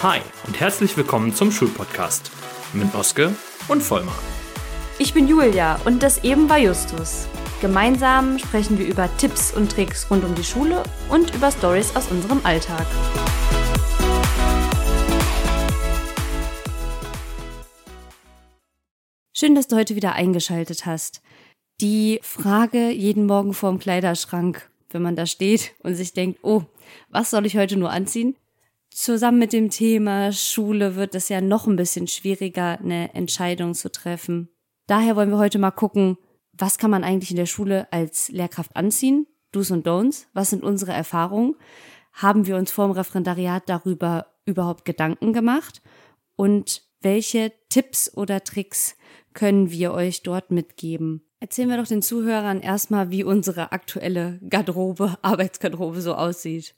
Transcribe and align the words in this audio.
Hi 0.00 0.20
und 0.46 0.60
herzlich 0.60 0.96
willkommen 0.96 1.34
zum 1.34 1.50
Schulpodcast 1.50 2.30
mit 2.72 2.94
Oske 2.94 3.34
und 3.66 3.82
Vollmar. 3.82 4.16
Ich 5.00 5.12
bin 5.12 5.26
Julia 5.26 5.80
und 5.84 6.04
das 6.04 6.22
eben 6.22 6.48
war 6.48 6.58
Justus. 6.60 7.26
Gemeinsam 7.60 8.38
sprechen 8.38 8.78
wir 8.78 8.86
über 8.86 9.08
Tipps 9.16 9.52
und 9.52 9.72
Tricks 9.72 10.08
rund 10.08 10.22
um 10.22 10.36
die 10.36 10.44
Schule 10.44 10.84
und 11.08 11.34
über 11.34 11.50
Stories 11.50 11.96
aus 11.96 12.12
unserem 12.12 12.40
Alltag. 12.44 12.86
Schön, 19.34 19.56
dass 19.56 19.66
du 19.66 19.74
heute 19.74 19.96
wieder 19.96 20.12
eingeschaltet 20.12 20.86
hast. 20.86 21.22
Die 21.80 22.20
Frage 22.22 22.90
jeden 22.90 23.26
Morgen 23.26 23.52
vorm 23.52 23.80
Kleiderschrank, 23.80 24.70
wenn 24.90 25.02
man 25.02 25.16
da 25.16 25.26
steht 25.26 25.74
und 25.80 25.96
sich 25.96 26.12
denkt, 26.12 26.38
oh, 26.42 26.62
was 27.08 27.30
soll 27.30 27.46
ich 27.46 27.56
heute 27.56 27.76
nur 27.76 27.90
anziehen? 27.90 28.36
Zusammen 29.00 29.38
mit 29.38 29.52
dem 29.52 29.70
Thema 29.70 30.32
Schule 30.32 30.96
wird 30.96 31.14
es 31.14 31.28
ja 31.28 31.40
noch 31.40 31.68
ein 31.68 31.76
bisschen 31.76 32.08
schwieriger, 32.08 32.80
eine 32.80 33.14
Entscheidung 33.14 33.74
zu 33.74 33.92
treffen. 33.92 34.48
Daher 34.88 35.14
wollen 35.14 35.30
wir 35.30 35.38
heute 35.38 35.60
mal 35.60 35.70
gucken, 35.70 36.18
was 36.52 36.78
kann 36.78 36.90
man 36.90 37.04
eigentlich 37.04 37.30
in 37.30 37.36
der 37.36 37.46
Schule 37.46 37.86
als 37.92 38.28
Lehrkraft 38.28 38.74
anziehen? 38.74 39.28
Do's 39.52 39.70
und 39.70 39.86
Don'ts? 39.86 40.26
Was 40.32 40.50
sind 40.50 40.64
unsere 40.64 40.90
Erfahrungen? 40.90 41.54
Haben 42.12 42.48
wir 42.48 42.56
uns 42.56 42.72
vor 42.72 42.88
dem 42.88 42.90
Referendariat 42.90 43.68
darüber 43.68 44.34
überhaupt 44.46 44.84
Gedanken 44.84 45.32
gemacht? 45.32 45.80
Und 46.34 46.82
welche 47.00 47.52
Tipps 47.68 48.12
oder 48.12 48.42
Tricks 48.42 48.96
können 49.32 49.70
wir 49.70 49.92
euch 49.92 50.24
dort 50.24 50.50
mitgeben? 50.50 51.22
Erzählen 51.38 51.68
wir 51.68 51.76
doch 51.76 51.86
den 51.86 52.02
Zuhörern 52.02 52.60
erstmal, 52.60 53.12
wie 53.12 53.22
unsere 53.22 53.70
aktuelle 53.70 54.40
Garderobe, 54.48 55.18
Arbeitsgarderobe 55.22 56.00
so 56.00 56.16
aussieht. 56.16 56.74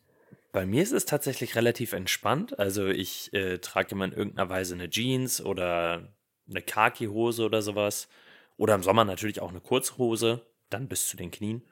Bei 0.52 0.66
mir 0.66 0.82
ist 0.82 0.92
es 0.92 1.04
tatsächlich 1.04 1.54
relativ 1.54 1.92
entspannt. 1.92 2.58
Also 2.58 2.88
ich 2.88 3.32
äh, 3.32 3.58
trage 3.58 3.92
immer 3.92 4.06
in 4.06 4.12
irgendeiner 4.12 4.48
Weise 4.48 4.74
eine 4.74 4.90
Jeans 4.90 5.40
oder 5.40 6.12
eine 6.48 6.62
Khaki-Hose 6.62 7.44
oder 7.44 7.62
sowas. 7.62 8.08
Oder 8.56 8.74
im 8.74 8.82
Sommer 8.82 9.04
natürlich 9.04 9.40
auch 9.40 9.50
eine 9.50 9.60
Kurzhose, 9.60 10.44
dann 10.68 10.88
bis 10.88 11.08
zu 11.08 11.16
den 11.16 11.30
Knien. 11.30 11.62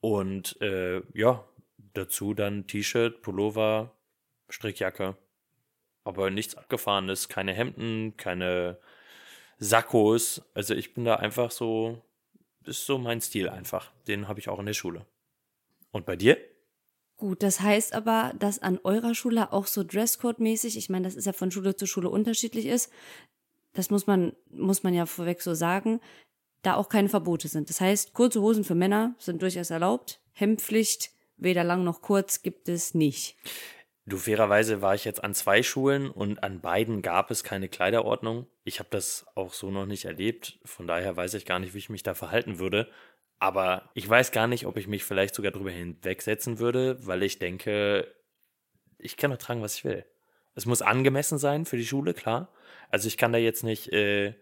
Und 0.00 0.60
äh, 0.60 1.02
ja, 1.14 1.44
dazu 1.94 2.34
dann 2.34 2.66
T-Shirt, 2.66 3.22
Pullover, 3.22 3.96
Strickjacke. 4.48 5.16
Aber 6.04 6.30
nichts 6.30 6.56
abgefahrenes, 6.56 7.28
keine 7.28 7.52
Hemden, 7.52 8.16
keine 8.16 8.78
Sakkos. 9.58 10.42
Also 10.54 10.74
ich 10.74 10.94
bin 10.94 11.04
da 11.04 11.16
einfach 11.16 11.50
so, 11.50 12.02
ist 12.64 12.86
so 12.86 12.98
mein 12.98 13.20
Stil 13.20 13.48
einfach. 13.48 13.92
Den 14.08 14.26
habe 14.26 14.40
ich 14.40 14.48
auch 14.48 14.58
in 14.58 14.66
der 14.66 14.72
Schule. 14.74 15.06
Und 15.92 16.06
bei 16.06 16.16
dir? 16.16 16.38
Gut, 17.20 17.42
das 17.42 17.60
heißt 17.60 17.92
aber, 17.92 18.32
dass 18.38 18.60
an 18.60 18.80
eurer 18.82 19.14
Schule 19.14 19.52
auch 19.52 19.66
so 19.66 19.84
Dresscode-mäßig, 19.84 20.78
ich 20.78 20.88
meine, 20.88 21.04
das 21.04 21.16
ist 21.16 21.26
ja 21.26 21.34
von 21.34 21.50
Schule 21.50 21.76
zu 21.76 21.84
Schule 21.86 22.08
unterschiedlich 22.08 22.64
ist, 22.64 22.90
das 23.74 23.90
muss 23.90 24.06
man, 24.06 24.32
muss 24.50 24.84
man 24.84 24.94
ja 24.94 25.04
vorweg 25.04 25.42
so 25.42 25.52
sagen, 25.52 26.00
da 26.62 26.76
auch 26.76 26.88
keine 26.88 27.10
Verbote 27.10 27.48
sind. 27.48 27.68
Das 27.68 27.82
heißt, 27.82 28.14
kurze 28.14 28.40
Hosen 28.40 28.64
für 28.64 28.74
Männer 28.74 29.14
sind 29.18 29.42
durchaus 29.42 29.68
erlaubt, 29.68 30.22
Hemdpflicht, 30.32 31.10
weder 31.36 31.62
lang 31.62 31.84
noch 31.84 32.00
kurz, 32.00 32.40
gibt 32.40 32.70
es 32.70 32.94
nicht. 32.94 33.36
Du, 34.06 34.16
fairerweise 34.16 34.80
war 34.80 34.94
ich 34.94 35.04
jetzt 35.04 35.22
an 35.22 35.34
zwei 35.34 35.62
Schulen 35.62 36.10
und 36.10 36.42
an 36.42 36.62
beiden 36.62 37.02
gab 37.02 37.30
es 37.30 37.44
keine 37.44 37.68
Kleiderordnung. 37.68 38.46
Ich 38.64 38.78
habe 38.78 38.88
das 38.90 39.26
auch 39.34 39.52
so 39.52 39.70
noch 39.70 39.84
nicht 39.84 40.06
erlebt. 40.06 40.58
Von 40.64 40.86
daher 40.86 41.18
weiß 41.18 41.34
ich 41.34 41.44
gar 41.44 41.58
nicht, 41.58 41.74
wie 41.74 41.78
ich 41.78 41.90
mich 41.90 42.02
da 42.02 42.14
verhalten 42.14 42.58
würde. 42.58 42.88
Aber 43.40 43.90
ich 43.94 44.08
weiß 44.08 44.32
gar 44.32 44.46
nicht, 44.46 44.66
ob 44.66 44.76
ich 44.76 44.86
mich 44.86 45.02
vielleicht 45.02 45.34
sogar 45.34 45.50
drüber 45.50 45.70
hinwegsetzen 45.70 46.58
würde, 46.58 47.04
weil 47.06 47.22
ich 47.22 47.38
denke, 47.38 48.06
ich 48.98 49.16
kann 49.16 49.30
doch 49.30 49.38
tragen, 49.38 49.62
was 49.62 49.76
ich 49.76 49.84
will. 49.84 50.04
Es 50.54 50.66
muss 50.66 50.82
angemessen 50.82 51.38
sein 51.38 51.64
für 51.64 51.78
die 51.78 51.86
Schule, 51.86 52.12
klar. 52.12 52.52
Also 52.90 53.08
ich 53.08 53.16
kann 53.16 53.32
da 53.32 53.38
jetzt 53.38 53.64
nicht, 53.64 53.92
äh, 53.92 54.34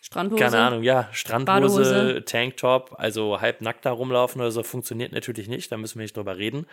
Strandhose? 0.00 0.42
keine 0.42 0.58
Ahnung, 0.58 0.82
ja, 0.82 1.08
Strandhose, 1.12 1.82
Badehose. 1.82 2.24
Tanktop, 2.24 2.94
also 2.98 3.40
halb 3.40 3.60
nackt 3.60 3.84
da 3.84 3.92
rumlaufen 3.92 4.40
oder 4.40 4.50
so, 4.50 4.62
funktioniert 4.62 5.12
natürlich 5.12 5.48
nicht, 5.48 5.70
da 5.70 5.76
müssen 5.76 5.98
wir 5.98 6.04
nicht 6.04 6.16
drüber 6.16 6.38
reden. 6.38 6.66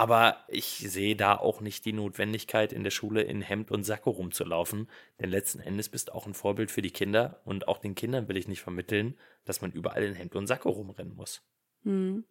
Aber 0.00 0.38
ich 0.48 0.78
sehe 0.88 1.14
da 1.14 1.36
auch 1.36 1.60
nicht 1.60 1.84
die 1.84 1.92
Notwendigkeit, 1.92 2.72
in 2.72 2.84
der 2.84 2.90
Schule 2.90 3.20
in 3.20 3.42
Hemd 3.42 3.70
und 3.70 3.84
Sakko 3.84 4.08
rumzulaufen. 4.12 4.88
Denn 5.20 5.28
letzten 5.28 5.60
Endes 5.60 5.90
bist 5.90 6.08
du 6.08 6.14
auch 6.14 6.26
ein 6.26 6.32
Vorbild 6.32 6.70
für 6.70 6.80
die 6.80 6.90
Kinder. 6.90 7.42
Und 7.44 7.68
auch 7.68 7.76
den 7.76 7.94
Kindern 7.94 8.26
will 8.26 8.38
ich 8.38 8.48
nicht 8.48 8.62
vermitteln, 8.62 9.14
dass 9.44 9.60
man 9.60 9.72
überall 9.72 10.02
in 10.02 10.14
Hemd 10.14 10.36
und 10.36 10.46
Sakko 10.46 10.70
rumrennen 10.70 11.14
muss. 11.14 11.42
Hm. 11.84 12.24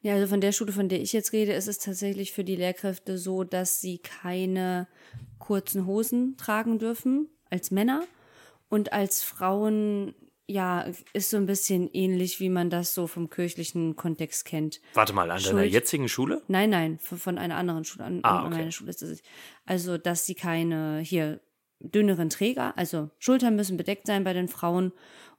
Ja, 0.00 0.14
also 0.14 0.28
von 0.28 0.40
der 0.40 0.52
Schule, 0.52 0.72
von 0.72 0.88
der 0.88 1.02
ich 1.02 1.12
jetzt 1.12 1.34
rede, 1.34 1.52
ist 1.52 1.68
es 1.68 1.78
tatsächlich 1.78 2.32
für 2.32 2.42
die 2.42 2.56
Lehrkräfte 2.56 3.18
so, 3.18 3.44
dass 3.44 3.82
sie 3.82 3.98
keine 3.98 4.88
kurzen 5.38 5.84
Hosen 5.84 6.38
tragen 6.38 6.78
dürfen 6.78 7.28
als 7.50 7.70
Männer 7.70 8.04
und 8.70 8.94
als 8.94 9.22
Frauen 9.22 10.14
ja, 10.46 10.86
ist 11.12 11.30
so 11.30 11.36
ein 11.36 11.46
bisschen 11.46 11.88
ähnlich, 11.92 12.40
wie 12.40 12.48
man 12.48 12.70
das 12.70 12.92
so 12.92 13.06
vom 13.06 13.30
kirchlichen 13.30 13.94
Kontext 13.94 14.44
kennt. 14.44 14.80
Warte 14.94 15.12
mal, 15.12 15.30
an 15.30 15.38
Schuld. 15.38 15.54
deiner 15.54 15.64
jetzigen 15.64 16.08
Schule? 16.08 16.42
Nein, 16.48 16.70
nein, 16.70 16.98
von, 16.98 17.18
von 17.18 17.38
einer 17.38 17.56
anderen 17.56 17.84
Schule. 17.84 18.04
An, 18.04 18.20
ah, 18.22 18.38
okay. 18.38 18.46
an 18.46 18.50
meiner 18.50 18.72
Schule. 18.72 18.92
Also, 19.64 19.96
dass 19.96 20.26
sie 20.26 20.34
keine 20.34 21.00
hier 21.00 21.40
dünneren 21.78 22.30
Träger, 22.30 22.76
also 22.76 23.10
Schultern 23.18 23.54
müssen 23.54 23.76
bedeckt 23.76 24.06
sein 24.06 24.24
bei 24.24 24.32
den 24.32 24.48
Frauen 24.48 24.92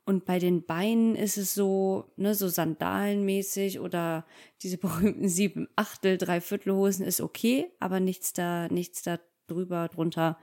und 0.06 0.26
bei 0.26 0.40
den 0.40 0.66
Beinen 0.66 1.16
ist 1.16 1.38
es 1.38 1.54
so, 1.54 2.12
ne, 2.16 2.34
so 2.34 2.48
sandalenmäßig 2.48 3.80
oder 3.80 4.26
diese 4.64 4.78
berühmten 4.80 5.28
sieben 5.28 5.68
Achtel, 5.76 6.18
Dreiviertelhosen 6.18 7.06
ist 7.06 7.22
okay, 7.22 7.70
aber 7.80 8.00
nichts 8.00 8.34
da, 8.34 8.68
nichts 8.70 9.04
da 9.04 9.20
drüber, 9.48 9.90
drunter, 9.90 10.40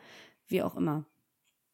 wie 0.47 0.63
auch 0.63 0.77
immer. 0.77 1.07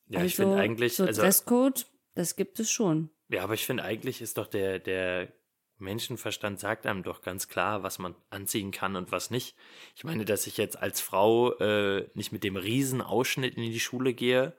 Ja, 0.09 0.20
also, 0.20 0.26
ich 0.26 0.37
finde 0.37 0.56
eigentlich. 0.56 0.97
So 0.97 1.04
also, 1.04 1.22
Dresscode 1.22 1.87
das 2.15 2.37
gibt 2.37 2.60
es 2.60 2.70
schon. 2.70 3.10
Ja, 3.28 3.42
aber 3.42 3.54
ich 3.54 3.66
finde 3.66 3.82
eigentlich 3.82 4.20
ist 4.20 4.38
doch 4.38 4.47
der, 4.47 4.78
der 4.78 5.32
Menschenverstand 5.78 6.60
sagt 6.60 6.87
einem 6.87 7.03
doch 7.03 7.22
ganz 7.22 7.48
klar, 7.48 7.82
was 7.82 7.98
man 7.98 8.15
anziehen 8.31 8.70
kann 8.70 8.97
und 8.97 9.10
was 9.10 9.31
nicht. 9.31 9.56
Ich 9.97 10.04
meine, 10.04 10.25
dass 10.25 10.47
ich 10.47 10.56
jetzt 10.56 10.81
als 10.81 11.00
Frau 11.00 11.53
äh, 11.59 12.09
nicht 12.15 12.32
mit 12.32 12.44
dem 12.44 12.56
Riesenausschnitt 12.56 13.56
in 13.56 13.62
die 13.65 13.81
Schule 13.81 14.15
gehe 14.15 14.54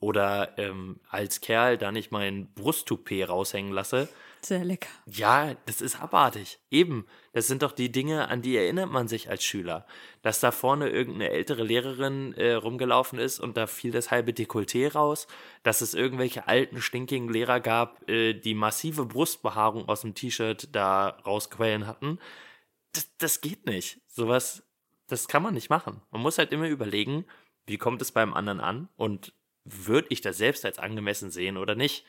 oder 0.00 0.56
ähm, 0.58 1.00
als 1.10 1.40
Kerl 1.40 1.76
da 1.76 1.92
nicht 1.92 2.10
mein 2.10 2.52
Brusttoupet 2.54 3.28
raushängen 3.28 3.72
lasse, 3.72 4.08
sehr 4.46 4.64
lecker. 4.64 4.88
Ja, 5.06 5.54
das 5.66 5.80
ist 5.80 6.00
abartig. 6.00 6.58
Eben. 6.70 7.06
Das 7.32 7.46
sind 7.46 7.62
doch 7.62 7.72
die 7.72 7.90
Dinge, 7.90 8.28
an 8.28 8.42
die 8.42 8.56
erinnert 8.56 8.90
man 8.90 9.08
sich 9.08 9.28
als 9.28 9.44
Schüler. 9.44 9.86
Dass 10.22 10.40
da 10.40 10.50
vorne 10.50 10.88
irgendeine 10.88 11.30
ältere 11.30 11.62
Lehrerin 11.62 12.32
äh, 12.34 12.52
rumgelaufen 12.52 13.18
ist 13.18 13.40
und 13.40 13.56
da 13.56 13.66
fiel 13.66 13.90
das 13.90 14.10
halbe 14.10 14.32
Dekolleté 14.32 14.92
raus. 14.92 15.26
Dass 15.62 15.80
es 15.80 15.94
irgendwelche 15.94 16.48
alten, 16.48 16.80
stinkigen 16.80 17.28
Lehrer 17.28 17.60
gab, 17.60 18.08
äh, 18.08 18.34
die 18.34 18.54
massive 18.54 19.06
Brustbehaarung 19.06 19.88
aus 19.88 20.02
dem 20.02 20.14
T-Shirt 20.14 20.68
da 20.72 21.08
rausquellen 21.26 21.86
hatten. 21.86 22.18
Das, 22.92 23.16
das 23.18 23.40
geht 23.40 23.66
nicht. 23.66 24.00
Sowas, 24.06 24.62
das 25.08 25.28
kann 25.28 25.42
man 25.42 25.54
nicht 25.54 25.70
machen. 25.70 26.00
Man 26.10 26.22
muss 26.22 26.38
halt 26.38 26.52
immer 26.52 26.68
überlegen, 26.68 27.24
wie 27.66 27.78
kommt 27.78 28.02
es 28.02 28.12
beim 28.12 28.34
anderen 28.34 28.60
an 28.60 28.88
und 28.96 29.32
würde 29.64 30.08
ich 30.10 30.20
das 30.20 30.36
selbst 30.36 30.64
als 30.64 30.78
angemessen 30.78 31.30
sehen 31.30 31.56
oder 31.56 31.74
nicht? 31.74 32.04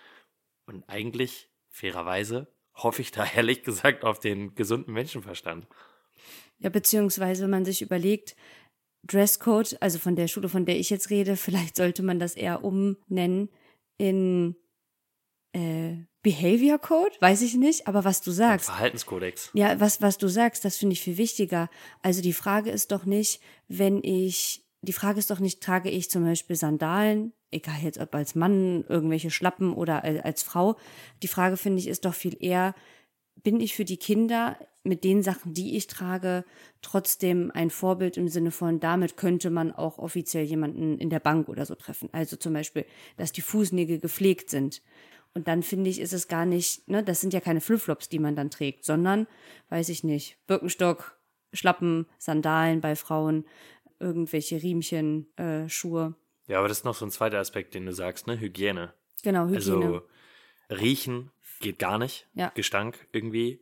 Und 0.65 0.87
eigentlich 0.89 1.49
fairerweise 1.75 2.47
hoffe 2.73 3.01
ich 3.01 3.11
da 3.11 3.25
ehrlich 3.35 3.63
gesagt 3.63 4.03
auf 4.03 4.19
den 4.19 4.55
gesunden 4.55 4.93
Menschenverstand. 4.93 5.67
Ja, 6.59 6.69
beziehungsweise 6.69 7.43
wenn 7.43 7.49
man 7.49 7.65
sich 7.65 7.81
überlegt, 7.81 8.35
Dresscode, 9.03 9.77
also 9.81 9.99
von 9.99 10.15
der 10.15 10.27
Schule, 10.27 10.49
von 10.49 10.65
der 10.65 10.79
ich 10.79 10.89
jetzt 10.89 11.09
rede, 11.09 11.35
vielleicht 11.35 11.75
sollte 11.75 12.01
man 12.01 12.19
das 12.19 12.35
eher 12.35 12.63
umnennen 12.63 13.49
in 13.97 14.55
äh, 15.53 15.97
Behavior 16.21 16.79
Code, 16.79 17.15
weiß 17.19 17.43
ich 17.43 17.55
nicht, 17.55 17.87
aber 17.87 18.03
was 18.03 18.21
du 18.21 18.31
sagst. 18.31 18.65
Verhaltenskodex. 18.65 19.51
Ja, 19.53 19.79
was, 19.79 20.01
was 20.01 20.17
du 20.17 20.27
sagst, 20.27 20.65
das 20.65 20.77
finde 20.77 20.93
ich 20.93 21.01
viel 21.01 21.17
wichtiger. 21.17 21.69
Also 22.01 22.21
die 22.21 22.33
Frage 22.33 22.71
ist 22.71 22.91
doch 22.91 23.05
nicht, 23.05 23.41
wenn 23.67 24.03
ich, 24.03 24.65
die 24.81 24.93
Frage 24.93 25.19
ist 25.19 25.29
doch 25.29 25.39
nicht, 25.39 25.61
trage 25.61 25.89
ich 25.89 26.09
zum 26.09 26.23
Beispiel 26.23 26.55
Sandalen 26.55 27.31
egal 27.55 27.79
jetzt 27.81 27.99
ob 27.99 28.13
als 28.13 28.35
Mann, 28.35 28.85
irgendwelche 28.87 29.31
Schlappen 29.31 29.73
oder 29.73 30.03
als 30.03 30.43
Frau. 30.43 30.77
Die 31.23 31.27
Frage 31.27 31.57
finde 31.57 31.79
ich 31.79 31.87
ist 31.87 32.05
doch 32.05 32.13
viel 32.13 32.37
eher, 32.39 32.75
bin 33.43 33.59
ich 33.59 33.75
für 33.75 33.85
die 33.85 33.97
Kinder 33.97 34.57
mit 34.83 35.03
den 35.03 35.23
Sachen, 35.23 35.53
die 35.53 35.75
ich 35.75 35.87
trage, 35.87 36.45
trotzdem 36.81 37.51
ein 37.53 37.69
Vorbild 37.69 38.17
im 38.17 38.27
Sinne 38.27 38.51
von, 38.51 38.79
damit 38.79 39.17
könnte 39.17 39.49
man 39.49 39.71
auch 39.71 39.97
offiziell 39.97 40.45
jemanden 40.45 40.99
in 40.99 41.09
der 41.09 41.19
Bank 41.19 41.49
oder 41.49 41.65
so 41.65 41.75
treffen. 41.75 42.09
Also 42.11 42.35
zum 42.35 42.53
Beispiel, 42.53 42.85
dass 43.17 43.31
die 43.31 43.41
Fußnägel 43.41 43.99
gepflegt 43.99 44.49
sind. 44.49 44.81
Und 45.33 45.47
dann 45.47 45.63
finde 45.63 45.89
ich, 45.89 45.99
ist 45.99 46.13
es 46.13 46.27
gar 46.27 46.45
nicht, 46.45 46.87
ne, 46.87 47.03
das 47.03 47.19
sind 47.19 47.33
ja 47.33 47.41
keine 47.41 47.61
Flipflops, 47.61 48.09
die 48.09 48.19
man 48.19 48.35
dann 48.35 48.51
trägt, 48.51 48.85
sondern, 48.85 49.27
weiß 49.69 49.89
ich 49.89 50.03
nicht, 50.03 50.37
Birkenstock, 50.47 51.19
Schlappen, 51.51 52.05
Sandalen 52.19 52.79
bei 52.79 52.95
Frauen, 52.95 53.45
irgendwelche 53.99 54.61
Riemchen, 54.61 55.27
äh, 55.37 55.67
Schuhe. 55.67 56.15
Ja, 56.47 56.59
aber 56.59 56.67
das 56.67 56.79
ist 56.79 56.85
noch 56.85 56.95
so 56.95 57.05
ein 57.05 57.11
zweiter 57.11 57.39
Aspekt, 57.39 57.73
den 57.73 57.85
du 57.85 57.93
sagst, 57.93 58.27
ne? 58.27 58.39
Hygiene. 58.39 58.93
Genau, 59.23 59.47
Hygiene. 59.47 59.55
Also 59.55 60.01
riechen 60.69 61.31
geht 61.59 61.79
gar 61.79 61.97
nicht. 61.97 62.27
Ja. 62.33 62.51
Gestank 62.55 63.07
irgendwie. 63.11 63.61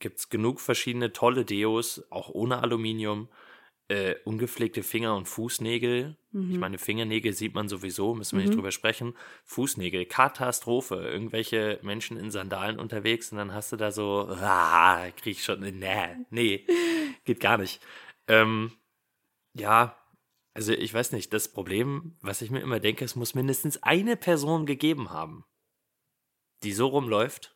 Gibt 0.00 0.18
es 0.18 0.28
genug 0.28 0.60
verschiedene 0.60 1.12
tolle 1.12 1.44
Deos, 1.44 2.02
auch 2.10 2.28
ohne 2.28 2.62
Aluminium. 2.62 3.28
äh, 3.88 4.14
ungepflegte 4.24 4.82
Finger- 4.82 5.14
und 5.14 5.26
Fußnägel. 5.28 6.16
Mhm. 6.32 6.52
Ich 6.52 6.58
meine, 6.58 6.78
Fingernägel 6.78 7.34
sieht 7.34 7.54
man 7.54 7.68
sowieso, 7.68 8.14
müssen 8.14 8.38
wir 8.38 8.46
nicht 8.46 8.56
drüber 8.56 8.70
sprechen. 8.72 9.14
Fußnägel, 9.44 10.06
Katastrophe. 10.06 10.94
Irgendwelche 10.96 11.78
Menschen 11.82 12.16
in 12.16 12.30
Sandalen 12.30 12.78
unterwegs 12.78 13.30
und 13.30 13.36
dann 13.36 13.52
hast 13.52 13.72
du 13.72 13.76
da 13.76 13.92
so, 13.92 14.26
ah, 14.40 15.04
krieg 15.16 15.36
ich 15.36 15.44
schon, 15.44 15.60
nee, 15.60 16.16
nee, 16.30 16.66
geht 17.26 17.40
gar 17.40 17.58
nicht. 17.58 17.82
Ähm, 18.26 18.72
ja, 19.52 19.98
also 20.54 20.72
ich 20.72 20.94
weiß 20.94 21.12
nicht, 21.12 21.32
das 21.32 21.48
Problem, 21.48 22.16
was 22.20 22.40
ich 22.40 22.50
mir 22.50 22.60
immer 22.60 22.80
denke, 22.80 23.04
es 23.04 23.16
muss 23.16 23.34
mindestens 23.34 23.82
eine 23.82 24.16
Person 24.16 24.66
gegeben 24.66 25.10
haben, 25.10 25.44
die 26.62 26.72
so 26.72 26.86
rumläuft, 26.86 27.54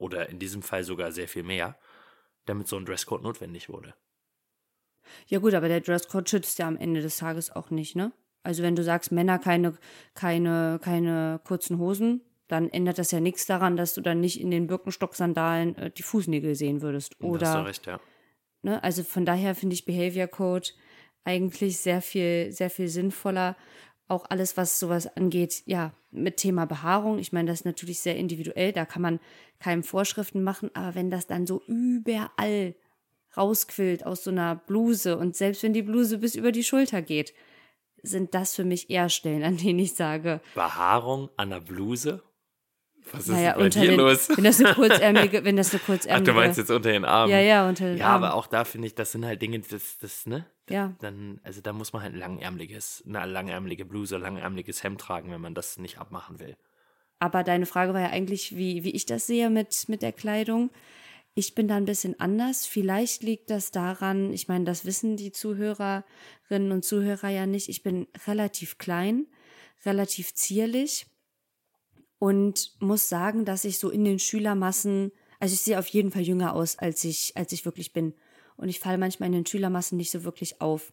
oder 0.00 0.28
in 0.28 0.38
diesem 0.38 0.62
Fall 0.62 0.82
sogar 0.82 1.12
sehr 1.12 1.28
viel 1.28 1.42
mehr, 1.42 1.78
damit 2.46 2.68
so 2.68 2.76
ein 2.76 2.86
Dresscode 2.86 3.22
notwendig 3.22 3.68
wurde. 3.68 3.94
Ja 5.26 5.38
gut, 5.38 5.54
aber 5.54 5.68
der 5.68 5.80
Dresscode 5.80 6.28
schützt 6.28 6.58
ja 6.58 6.66
am 6.66 6.76
Ende 6.76 7.02
des 7.02 7.18
Tages 7.18 7.50
auch 7.50 7.70
nicht, 7.70 7.96
ne? 7.96 8.12
Also 8.42 8.62
wenn 8.62 8.76
du 8.76 8.82
sagst, 8.82 9.12
Männer 9.12 9.38
keine, 9.38 9.76
keine, 10.14 10.80
keine 10.82 11.40
kurzen 11.44 11.78
Hosen, 11.78 12.22
dann 12.48 12.70
ändert 12.70 12.98
das 12.98 13.10
ja 13.10 13.20
nichts 13.20 13.44
daran, 13.44 13.76
dass 13.76 13.92
du 13.92 14.00
dann 14.00 14.20
nicht 14.20 14.40
in 14.40 14.50
den 14.50 14.66
Birkenstock-Sandalen 14.66 15.76
äh, 15.76 15.90
die 15.90 16.02
Fußnägel 16.02 16.54
sehen 16.54 16.80
würdest. 16.80 17.12
Da 17.12 17.16
hast 17.16 17.22
du 17.22 17.28
Oder, 17.28 17.64
recht, 17.66 17.86
ja. 17.86 18.00
ne? 18.62 18.82
Also 18.82 19.04
von 19.04 19.26
daher 19.26 19.54
finde 19.54 19.74
ich 19.74 19.84
Behavior 19.84 20.26
Code 20.26 20.68
eigentlich 21.24 21.78
sehr 21.78 22.02
viel, 22.02 22.52
sehr 22.52 22.70
viel 22.70 22.88
sinnvoller. 22.88 23.56
Auch 24.08 24.26
alles, 24.28 24.56
was 24.56 24.78
sowas 24.80 25.06
angeht, 25.16 25.62
ja, 25.66 25.92
mit 26.10 26.38
Thema 26.38 26.64
Behaarung. 26.66 27.18
Ich 27.20 27.32
meine, 27.32 27.48
das 27.50 27.60
ist 27.60 27.64
natürlich 27.64 28.00
sehr 28.00 28.16
individuell, 28.16 28.72
da 28.72 28.84
kann 28.84 29.02
man 29.02 29.20
keinem 29.60 29.84
Vorschriften 29.84 30.42
machen, 30.42 30.70
aber 30.74 30.94
wenn 30.96 31.10
das 31.10 31.26
dann 31.28 31.46
so 31.46 31.62
überall 31.66 32.74
rausquillt 33.36 34.04
aus 34.04 34.24
so 34.24 34.30
einer 34.32 34.56
Bluse 34.56 35.16
und 35.16 35.36
selbst 35.36 35.62
wenn 35.62 35.72
die 35.72 35.82
Bluse 35.82 36.18
bis 36.18 36.34
über 36.34 36.50
die 36.50 36.64
Schulter 36.64 37.02
geht, 37.02 37.32
sind 38.02 38.34
das 38.34 38.56
für 38.56 38.64
mich 38.64 38.90
eher 38.90 39.08
Stellen, 39.10 39.44
an 39.44 39.56
denen 39.58 39.78
ich 39.78 39.94
sage, 39.94 40.40
Behaarung 40.54 41.28
an 41.36 41.50
der 41.50 41.60
Bluse? 41.60 42.22
Was 43.12 43.22
ist 43.22 43.28
naja, 43.28 43.52
denn 43.52 43.60
bei 43.60 43.68
dir 43.68 43.88
den, 43.90 43.98
los? 44.00 44.28
wenn 44.34 44.44
das 44.44 44.60
eine 44.60 44.74
kurzärmelige, 44.74 45.44
wenn 45.44 45.56
das 45.56 45.70
eine 45.72 45.80
Ach, 45.82 45.86
kurzärmelige, 45.86 46.32
du 46.32 46.36
meinst 46.38 46.58
jetzt 46.58 46.70
unter 46.70 46.90
den 46.92 47.04
Armen? 47.04 47.30
ja, 47.32 47.40
ja, 47.40 47.68
unter 47.68 47.86
den 47.86 47.98
Ja, 47.98 48.08
Armen. 48.08 48.24
aber 48.24 48.34
auch 48.34 48.46
da 48.46 48.64
finde 48.64 48.86
ich, 48.88 48.94
das 48.94 49.12
sind 49.12 49.24
halt 49.24 49.40
Dinge, 49.42 49.60
das, 49.60 49.98
das, 49.98 50.26
ne? 50.26 50.46
Ja. 50.70 50.94
Dann, 51.00 51.40
also 51.42 51.60
da 51.60 51.72
muss 51.72 51.92
man 51.92 52.02
halt 52.02 52.14
ein 52.14 52.18
langärmeliges, 52.18 53.04
eine 53.06 53.26
langärmelige 53.26 53.84
Bluse, 53.84 54.16
langärmeliges 54.16 54.82
Hemd 54.82 55.00
tragen, 55.00 55.30
wenn 55.30 55.40
man 55.40 55.54
das 55.54 55.78
nicht 55.78 55.98
abmachen 55.98 56.38
will. 56.38 56.56
Aber 57.18 57.44
deine 57.44 57.66
Frage 57.66 57.92
war 57.92 58.00
ja 58.00 58.10
eigentlich, 58.10 58.56
wie, 58.56 58.82
wie 58.82 58.92
ich 58.92 59.04
das 59.04 59.26
sehe 59.26 59.50
mit, 59.50 59.88
mit 59.88 60.00
der 60.00 60.12
Kleidung. 60.12 60.70
Ich 61.34 61.54
bin 61.54 61.68
da 61.68 61.76
ein 61.76 61.84
bisschen 61.84 62.18
anders. 62.18 62.66
Vielleicht 62.66 63.22
liegt 63.22 63.50
das 63.50 63.70
daran, 63.70 64.32
ich 64.32 64.48
meine, 64.48 64.64
das 64.64 64.84
wissen 64.84 65.16
die 65.16 65.32
Zuhörerinnen 65.32 66.72
und 66.72 66.84
Zuhörer 66.84 67.28
ja 67.28 67.46
nicht. 67.46 67.68
Ich 67.68 67.82
bin 67.82 68.08
relativ 68.26 68.78
klein, 68.78 69.26
relativ 69.84 70.34
zierlich 70.34 71.06
und 72.18 72.72
muss 72.80 73.08
sagen, 73.08 73.44
dass 73.44 73.64
ich 73.64 73.78
so 73.78 73.90
in 73.90 74.04
den 74.04 74.18
Schülermassen, 74.18 75.12
also 75.40 75.54
ich 75.54 75.60
sehe 75.60 75.78
auf 75.78 75.88
jeden 75.88 76.10
Fall 76.10 76.22
jünger 76.22 76.54
aus, 76.54 76.78
als 76.78 77.04
ich, 77.04 77.36
als 77.36 77.52
ich 77.52 77.64
wirklich 77.64 77.92
bin. 77.92 78.14
Und 78.60 78.68
ich 78.68 78.78
falle 78.78 78.98
manchmal 78.98 79.28
in 79.28 79.32
den 79.32 79.46
Schülermassen 79.46 79.96
nicht 79.96 80.10
so 80.10 80.22
wirklich 80.22 80.60
auf. 80.60 80.92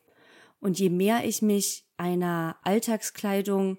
Und 0.60 0.80
je 0.80 0.90
mehr 0.90 1.25
ich 1.25 1.42
mich 1.42 1.86
einer 1.98 2.58
Alltagskleidung 2.64 3.78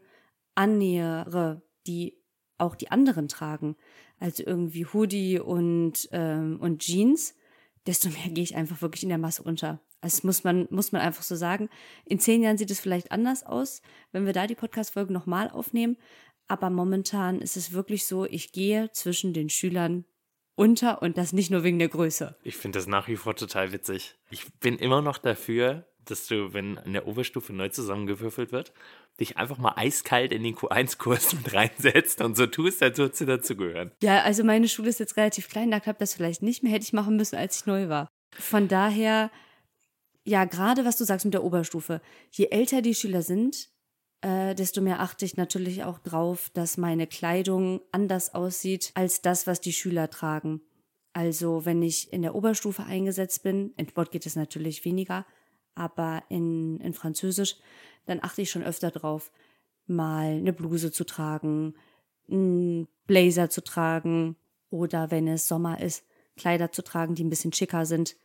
annähere, 0.55 1.62
die 1.87 2.19
auch 2.58 2.75
die 2.75 2.90
anderen 2.90 3.29
tragen, 3.29 3.76
also 4.19 4.43
irgendwie 4.44 4.85
Hoodie 4.85 5.40
und, 5.40 6.08
ähm, 6.12 6.58
und 6.61 6.81
Jeans, 6.82 7.35
desto 7.87 8.11
mehr 8.11 8.29
gehe 8.31 8.44
ich 8.44 8.56
einfach 8.56 8.82
wirklich 8.82 9.05
in 9.05 9.08
der 9.08 9.19
Masse 9.19 9.43
unter. 9.43 9.81
Das 10.02 10.23
muss 10.23 10.44
man, 10.44 10.69
muss 10.70 10.93
man 10.93 11.00
einfach 11.00 11.23
so 11.23 11.35
sagen. 11.35 11.70
In 12.05 12.20
zehn 12.20 12.43
Jahren 12.43 12.58
sieht 12.58 12.70
es 12.70 12.81
vielleicht 12.81 13.11
anders 13.11 13.43
aus, 13.43 13.81
wenn 14.12 14.26
wir 14.26 14.35
da 14.35 14.46
die 14.46 14.55
Podcast-Folge 14.55 15.12
nochmal 15.12 15.50
aufnehmen. 15.50 15.96
Aber 16.46 16.69
momentan 16.69 17.40
ist 17.40 17.56
es 17.56 17.73
wirklich 17.73 18.06
so, 18.06 18.26
ich 18.26 18.52
gehe 18.52 18.93
zwischen 18.93 19.32
den 19.32 19.49
Schülern 19.49 20.05
unter 20.58 21.02
und 21.02 21.16
das 21.16 21.32
nicht 21.32 21.50
nur 21.50 21.62
wegen 21.62 21.78
der 21.78 21.88
Größe. 21.88 22.34
Ich 22.43 22.56
finde 22.56 22.78
das 22.78 22.87
nach 22.87 23.08
wie 23.08 23.16
vor 23.16 23.37
total 23.37 23.72
witzig. 23.72 24.16
Ich 24.31 24.52
bin 24.60 24.76
immer 24.76 25.02
noch 25.02 25.19
dafür, 25.19 25.87
dass 26.05 26.26
du, 26.26 26.52
wenn 26.52 26.78
in 26.78 26.94
der 26.94 27.06
Oberstufe 27.06 27.52
neu 27.52 27.69
zusammengewürfelt 27.69 28.50
wird, 28.50 28.72
dich 29.20 29.37
einfach 29.37 29.58
mal 29.58 29.75
eiskalt 29.76 30.32
in 30.32 30.43
den 30.43 30.56
Q1-Kurs 30.56 31.32
mit 31.34 31.55
reinsetzt 31.55 32.20
und 32.20 32.37
so 32.37 32.46
tust, 32.46 32.82
als 32.82 32.99
würdest 32.99 33.20
du 33.20 33.26
dazugehören. 33.26 33.93
Ja, 34.02 34.22
also 34.22 34.43
meine 34.44 34.69
Schule 34.69 34.88
ist 34.88 35.00
jetzt 35.00 35.16
relativ 35.16 35.49
klein, 35.49 35.70
da 35.70 35.81
klappt 35.81 36.00
das 36.00 36.14
vielleicht 36.14 36.43
nicht 36.43 36.62
mehr, 36.62 36.72
hätte 36.72 36.84
ich 36.84 36.93
machen 36.93 37.16
müssen, 37.16 37.37
als 37.37 37.61
ich 37.61 37.66
neu 37.66 37.88
war. 37.88 38.08
Von 38.37 38.69
daher, 38.69 39.31
ja, 40.25 40.44
gerade 40.44 40.84
was 40.84 40.96
du 40.96 41.04
sagst 41.04 41.25
mit 41.25 41.34
der 41.34 41.44
Oberstufe, 41.44 42.00
je 42.31 42.46
älter 42.46 42.82
die 42.82 42.94
Schüler 42.94 43.22
sind, 43.22 43.69
äh, 44.20 44.54
desto 44.54 44.80
mehr 44.80 45.00
achte 45.00 45.24
ich 45.24 45.36
natürlich 45.36 45.84
auch 45.84 45.98
drauf, 45.98 46.50
dass 46.54 46.76
meine 46.76 47.06
Kleidung 47.06 47.80
anders 47.92 48.34
aussieht 48.34 48.90
als 48.94 49.22
das, 49.22 49.46
was 49.46 49.60
die 49.60 49.72
Schüler 49.72 50.10
tragen. 50.10 50.60
Also 51.12 51.64
wenn 51.64 51.82
ich 51.82 52.12
in 52.12 52.22
der 52.22 52.34
Oberstufe 52.34 52.84
eingesetzt 52.84 53.42
bin, 53.42 53.72
in 53.76 53.88
Sport 53.88 54.10
geht 54.10 54.26
es 54.26 54.36
natürlich 54.36 54.84
weniger, 54.84 55.26
aber 55.74 56.22
in, 56.28 56.80
in 56.80 56.94
Französisch, 56.94 57.56
dann 58.06 58.22
achte 58.22 58.42
ich 58.42 58.50
schon 58.50 58.64
öfter 58.64 58.90
drauf, 58.90 59.30
mal 59.86 60.26
eine 60.26 60.52
Bluse 60.52 60.92
zu 60.92 61.04
tragen, 61.04 61.74
einen 62.30 62.88
Blazer 63.06 63.50
zu 63.50 63.62
tragen 63.62 64.36
oder 64.70 65.10
wenn 65.10 65.28
es 65.28 65.48
Sommer 65.48 65.80
ist, 65.80 66.04
Kleider 66.36 66.72
zu 66.72 66.82
tragen, 66.82 67.14
die 67.14 67.24
ein 67.24 67.30
bisschen 67.30 67.52
schicker 67.52 67.86
sind, 67.86 68.16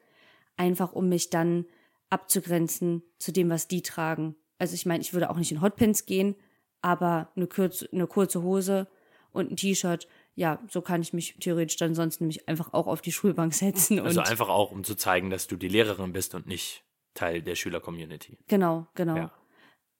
einfach 0.57 0.93
um 0.93 1.09
mich 1.09 1.29
dann 1.29 1.65
abzugrenzen 2.09 3.03
zu 3.17 3.31
dem, 3.31 3.49
was 3.49 3.67
die 3.67 3.81
tragen. 3.81 4.35
Also 4.63 4.75
ich 4.75 4.85
meine, 4.85 5.01
ich 5.01 5.11
würde 5.11 5.29
auch 5.29 5.35
nicht 5.35 5.51
in 5.51 5.61
Hotpants 5.61 6.05
gehen, 6.05 6.37
aber 6.81 7.27
eine, 7.35 7.47
kurz, 7.47 7.83
eine 7.91 8.07
kurze 8.07 8.43
Hose 8.43 8.87
und 9.33 9.51
ein 9.51 9.57
T-Shirt, 9.57 10.07
ja, 10.35 10.57
so 10.69 10.81
kann 10.81 11.01
ich 11.01 11.11
mich 11.11 11.35
theoretisch 11.41 11.75
dann 11.75 11.95
sonst 11.95 12.21
nämlich 12.21 12.47
einfach 12.47 12.71
auch 12.71 12.87
auf 12.87 13.01
die 13.01 13.11
Schulbank 13.11 13.53
setzen 13.53 13.99
Also 13.99 14.21
einfach 14.21 14.47
auch, 14.47 14.71
um 14.71 14.85
zu 14.85 14.95
zeigen, 14.95 15.29
dass 15.29 15.47
du 15.47 15.57
die 15.57 15.67
Lehrerin 15.67 16.13
bist 16.13 16.33
und 16.33 16.47
nicht 16.47 16.85
Teil 17.13 17.41
der 17.41 17.55
Schüler-Community. 17.55 18.37
genau, 18.47 18.87
genau. 18.95 19.17
Ja. 19.17 19.33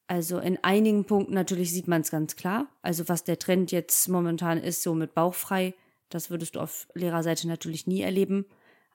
Also 0.08 0.40
in 0.40 0.64
einigen 0.64 1.04
Punkten 1.04 1.34
natürlich 1.34 1.74
sieht 1.74 1.90
man 1.90 2.00
es 2.00 2.10
ganz 2.10 2.38
klar. 2.38 2.70
Also 2.82 3.10
was 3.10 3.26
der 3.26 3.40
Trend 3.40 3.74
jetzt 3.74 4.08
momentan 4.08 4.60
ist, 4.60 4.82
so 4.82 4.94
mit 4.94 5.14
bauchfrei, 5.14 5.74
das 6.08 6.30
würdest 6.30 6.56
du 6.56 6.62
auf 6.62 6.88
Lehrerseite 6.94 7.50
natürlich 7.50 7.86
nie 7.86 8.02
erleben. 8.02 8.46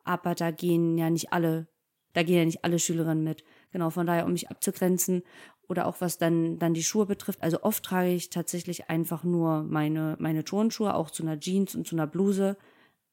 Aber 0.04 0.34
da 0.34 0.50
gehen 0.50 0.96
ja 0.96 1.10
nicht 1.10 1.30
alle, 1.34 1.66
da 2.14 2.22
gehen 2.22 2.38
ja 2.38 2.44
nicht 2.46 2.64
alle 2.64 2.78
Schülerinnen 2.78 3.22
mit. 3.22 3.44
Genau, 3.70 3.90
von 3.90 4.06
daher, 4.06 4.24
um 4.24 4.32
mich 4.32 4.50
abzugrenzen 4.50 5.22
oder 5.68 5.86
auch 5.86 6.00
was 6.00 6.18
dann, 6.18 6.58
dann 6.58 6.74
die 6.74 6.82
Schuhe 6.82 7.06
betrifft. 7.06 7.42
Also 7.42 7.62
oft 7.62 7.84
trage 7.84 8.10
ich 8.10 8.30
tatsächlich 8.30 8.88
einfach 8.88 9.22
nur 9.22 9.62
meine, 9.62 10.16
meine 10.18 10.44
Turnschuhe, 10.44 10.94
auch 10.94 11.10
zu 11.10 11.22
einer 11.22 11.38
Jeans 11.38 11.74
und 11.74 11.86
zu 11.86 11.94
einer 11.94 12.06
Bluse, 12.06 12.56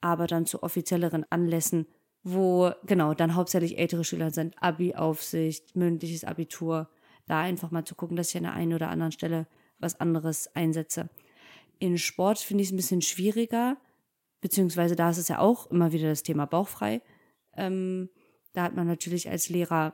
aber 0.01 0.25
dann 0.27 0.45
zu 0.45 0.63
offizielleren 0.63 1.25
Anlässen, 1.29 1.85
wo 2.23 2.71
genau 2.85 3.13
dann 3.13 3.35
hauptsächlich 3.35 3.77
ältere 3.77 4.03
Schüler 4.03 4.31
sind. 4.31 4.55
Abi-Aufsicht, 4.61 5.75
mündliches 5.75 6.23
Abitur. 6.23 6.89
Da 7.27 7.41
einfach 7.41 7.71
mal 7.71 7.85
zu 7.85 7.95
gucken, 7.95 8.15
dass 8.15 8.29
ich 8.29 8.37
an 8.37 8.43
der 8.43 8.53
einen 8.53 8.73
oder 8.73 8.89
anderen 8.89 9.11
Stelle 9.11 9.47
was 9.79 9.99
anderes 9.99 10.53
einsetze. 10.55 11.09
In 11.79 11.97
Sport 11.97 12.39
finde 12.39 12.61
ich 12.61 12.69
es 12.69 12.73
ein 12.73 12.77
bisschen 12.77 13.01
schwieriger, 13.01 13.77
beziehungsweise 14.41 14.95
da 14.95 15.09
ist 15.09 15.17
es 15.17 15.27
ja 15.27 15.39
auch 15.39 15.69
immer 15.71 15.91
wieder 15.91 16.07
das 16.07 16.23
Thema 16.23 16.45
bauchfrei. 16.45 17.01
Ähm, 17.57 18.09
da 18.55 18.63
hat 18.63 18.75
man 18.75 18.87
natürlich 18.87 19.29
als 19.29 19.49
Lehrer, 19.49 19.93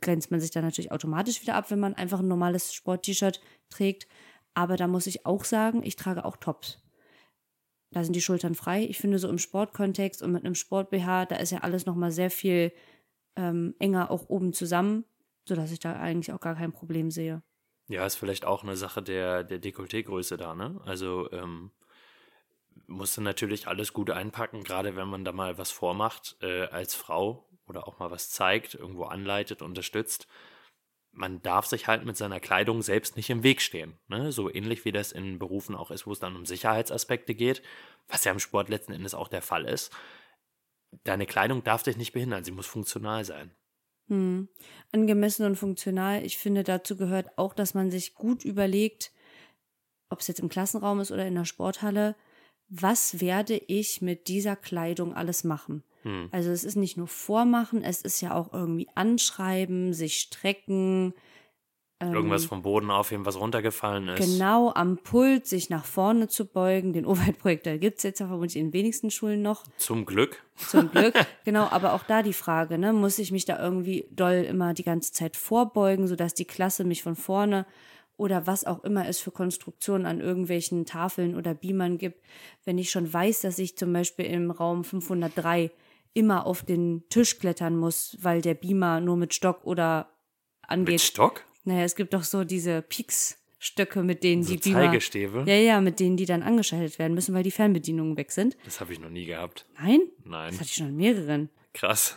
grenzt 0.00 0.30
man 0.30 0.40
sich 0.40 0.50
dann 0.50 0.64
natürlich 0.64 0.92
automatisch 0.92 1.42
wieder 1.42 1.54
ab, 1.54 1.70
wenn 1.70 1.78
man 1.78 1.94
einfach 1.94 2.20
ein 2.20 2.28
normales 2.28 2.72
Sport-T-Shirt 2.72 3.40
trägt. 3.70 4.08
Aber 4.54 4.76
da 4.76 4.88
muss 4.88 5.06
ich 5.06 5.26
auch 5.26 5.44
sagen, 5.44 5.82
ich 5.82 5.96
trage 5.96 6.24
auch 6.24 6.36
Tops. 6.36 6.82
Da 7.90 8.02
sind 8.04 8.14
die 8.14 8.20
Schultern 8.20 8.54
frei. 8.54 8.84
Ich 8.84 8.98
finde 8.98 9.18
so 9.18 9.28
im 9.28 9.38
Sportkontext 9.38 10.22
und 10.22 10.32
mit 10.32 10.44
einem 10.44 10.54
Sport-BH, 10.54 11.26
da 11.26 11.36
ist 11.36 11.52
ja 11.52 11.58
alles 11.58 11.86
nochmal 11.86 12.10
sehr 12.10 12.30
viel 12.30 12.72
ähm, 13.36 13.74
enger 13.78 14.10
auch 14.10 14.28
oben 14.28 14.52
zusammen, 14.52 15.04
sodass 15.46 15.70
ich 15.70 15.80
da 15.80 15.94
eigentlich 15.94 16.32
auch 16.32 16.40
gar 16.40 16.54
kein 16.54 16.72
Problem 16.72 17.10
sehe. 17.10 17.42
Ja, 17.88 18.04
ist 18.04 18.16
vielleicht 18.16 18.44
auch 18.44 18.62
eine 18.62 18.76
Sache 18.76 19.02
der, 19.02 19.44
der 19.44 19.60
Dekolleté-Größe 19.60 20.36
da, 20.36 20.54
ne? 20.54 20.80
Also 20.84 21.30
ähm, 21.32 21.70
musst 22.86 23.16
du 23.16 23.22
natürlich 23.22 23.66
alles 23.66 23.92
gut 23.92 24.10
einpacken, 24.10 24.62
gerade 24.62 24.96
wenn 24.96 25.08
man 25.08 25.24
da 25.24 25.32
mal 25.32 25.56
was 25.56 25.70
vormacht 25.70 26.36
äh, 26.42 26.66
als 26.66 26.94
Frau 26.94 27.47
oder 27.68 27.86
auch 27.86 27.98
mal 27.98 28.10
was 28.10 28.30
zeigt, 28.30 28.74
irgendwo 28.74 29.04
anleitet, 29.04 29.62
unterstützt. 29.62 30.26
Man 31.12 31.42
darf 31.42 31.66
sich 31.66 31.86
halt 31.86 32.04
mit 32.04 32.16
seiner 32.16 32.40
Kleidung 32.40 32.82
selbst 32.82 33.16
nicht 33.16 33.30
im 33.30 33.42
Weg 33.42 33.60
stehen. 33.60 33.98
Ne? 34.08 34.30
So 34.30 34.52
ähnlich 34.52 34.84
wie 34.84 34.92
das 34.92 35.12
in 35.12 35.38
Berufen 35.38 35.74
auch 35.74 35.90
ist, 35.90 36.06
wo 36.06 36.12
es 36.12 36.20
dann 36.20 36.36
um 36.36 36.46
Sicherheitsaspekte 36.46 37.34
geht, 37.34 37.62
was 38.08 38.24
ja 38.24 38.32
im 38.32 38.38
Sport 38.38 38.68
letzten 38.68 38.92
Endes 38.92 39.14
auch 39.14 39.28
der 39.28 39.42
Fall 39.42 39.64
ist. 39.64 39.92
Deine 41.04 41.26
Kleidung 41.26 41.64
darf 41.64 41.82
dich 41.82 41.96
nicht 41.96 42.12
behindern, 42.12 42.44
sie 42.44 42.50
muss 42.50 42.66
funktional 42.66 43.24
sein. 43.24 43.50
Hm. 44.08 44.48
Angemessen 44.92 45.44
und 45.44 45.56
funktional. 45.56 46.24
Ich 46.24 46.38
finde, 46.38 46.64
dazu 46.64 46.96
gehört 46.96 47.36
auch, 47.36 47.52
dass 47.52 47.74
man 47.74 47.90
sich 47.90 48.14
gut 48.14 48.44
überlegt, 48.44 49.12
ob 50.08 50.20
es 50.20 50.28
jetzt 50.28 50.40
im 50.40 50.48
Klassenraum 50.48 51.00
ist 51.00 51.12
oder 51.12 51.26
in 51.26 51.34
der 51.34 51.44
Sporthalle, 51.44 52.16
was 52.68 53.20
werde 53.20 53.56
ich 53.56 54.02
mit 54.02 54.28
dieser 54.28 54.56
Kleidung 54.56 55.14
alles 55.14 55.44
machen? 55.44 55.84
Hm. 56.02 56.28
Also 56.30 56.50
es 56.50 56.64
ist 56.64 56.76
nicht 56.76 56.96
nur 56.96 57.08
Vormachen, 57.08 57.82
es 57.82 58.02
ist 58.02 58.20
ja 58.20 58.34
auch 58.34 58.52
irgendwie 58.52 58.88
Anschreiben, 58.94 59.92
sich 59.92 60.18
strecken. 60.18 61.14
Irgendwas 62.00 62.44
vom 62.44 62.62
Boden 62.62 62.92
aufheben, 62.92 63.26
was 63.26 63.40
runtergefallen 63.40 64.06
ist. 64.06 64.20
Ähm, 64.20 64.32
Genau 64.32 64.72
am 64.72 64.98
Pult 64.98 65.46
sich 65.46 65.68
nach 65.68 65.84
vorne 65.84 66.28
zu 66.28 66.46
beugen. 66.46 66.92
Den 66.92 67.04
Overhead-Projektor 67.06 67.78
gibt 67.78 67.96
es 67.98 68.04
jetzt 68.04 68.20
ja 68.20 68.28
vermutlich 68.28 68.56
in 68.56 68.66
den 68.66 68.72
wenigsten 68.72 69.10
Schulen 69.10 69.42
noch, 69.42 69.64
Zum 69.78 70.06
Glück. 70.06 70.44
zum 70.56 70.92
Glück. 70.92 71.14
genau, 71.44 71.66
aber 71.70 71.94
auch 71.94 72.04
da 72.04 72.22
die 72.22 72.32
Frage, 72.32 72.78
ne, 72.78 72.92
muss 72.92 73.18
ich 73.18 73.32
mich 73.32 73.46
da 73.46 73.60
irgendwie 73.60 74.06
doll 74.12 74.46
immer 74.48 74.74
die 74.74 74.84
ganze 74.84 75.12
Zeit 75.12 75.36
vorbeugen, 75.36 76.06
sodass 76.06 76.34
die 76.34 76.44
Klasse 76.44 76.84
mich 76.84 77.02
von 77.02 77.16
vorne 77.16 77.66
oder 78.16 78.46
was 78.46 78.64
auch 78.64 78.84
immer 78.84 79.08
es 79.08 79.18
für 79.18 79.30
Konstruktionen 79.30 80.06
an 80.06 80.20
irgendwelchen 80.20 80.86
Tafeln 80.86 81.36
oder 81.36 81.54
Beamern 81.54 81.98
gibt, 81.98 82.20
wenn 82.64 82.76
ich 82.78 82.90
schon 82.90 83.12
weiß, 83.12 83.40
dass 83.40 83.58
ich 83.58 83.76
zum 83.76 83.92
Beispiel 83.92 84.26
im 84.26 84.50
Raum 84.50 84.84
503 84.84 85.70
immer 86.14 86.46
auf 86.46 86.62
den 86.64 87.04
Tisch 87.08 87.38
klettern 87.38 87.76
muss, 87.76 88.16
weil 88.20 88.40
der 88.40 88.54
Beamer 88.54 89.00
nur 89.00 89.16
mit 89.16 89.34
Stock 89.34 89.64
oder 89.64 90.10
Mit 90.62 90.70
angeht. 90.70 91.00
Stock? 91.00 91.44
Naja, 91.64 91.84
es 91.84 91.94
gibt 91.96 92.14
doch 92.14 92.24
so 92.24 92.44
diese 92.44 92.82
Pieksstöcke, 92.82 94.02
mit 94.02 94.22
denen 94.24 94.42
So 94.42 94.52
die 94.54 94.58
Beamer. 94.58 94.86
Zeigestäbe? 94.86 95.44
Ja, 95.46 95.54
ja, 95.54 95.80
mit 95.80 96.00
denen 96.00 96.16
die 96.16 96.24
dann 96.26 96.42
angeschaltet 96.42 96.98
werden 96.98 97.14
müssen, 97.14 97.34
weil 97.34 97.42
die 97.42 97.50
Fernbedienungen 97.50 98.16
weg 98.16 98.32
sind. 98.32 98.56
Das 98.64 98.80
habe 98.80 98.92
ich 98.92 99.00
noch 99.00 99.10
nie 99.10 99.26
gehabt. 99.26 99.66
Nein? 99.80 100.00
Nein. 100.24 100.50
Das 100.50 100.60
hatte 100.60 100.70
ich 100.70 100.76
schon 100.76 100.86
an 100.88 100.96
mehreren. 100.96 101.50
Krass. 101.74 102.16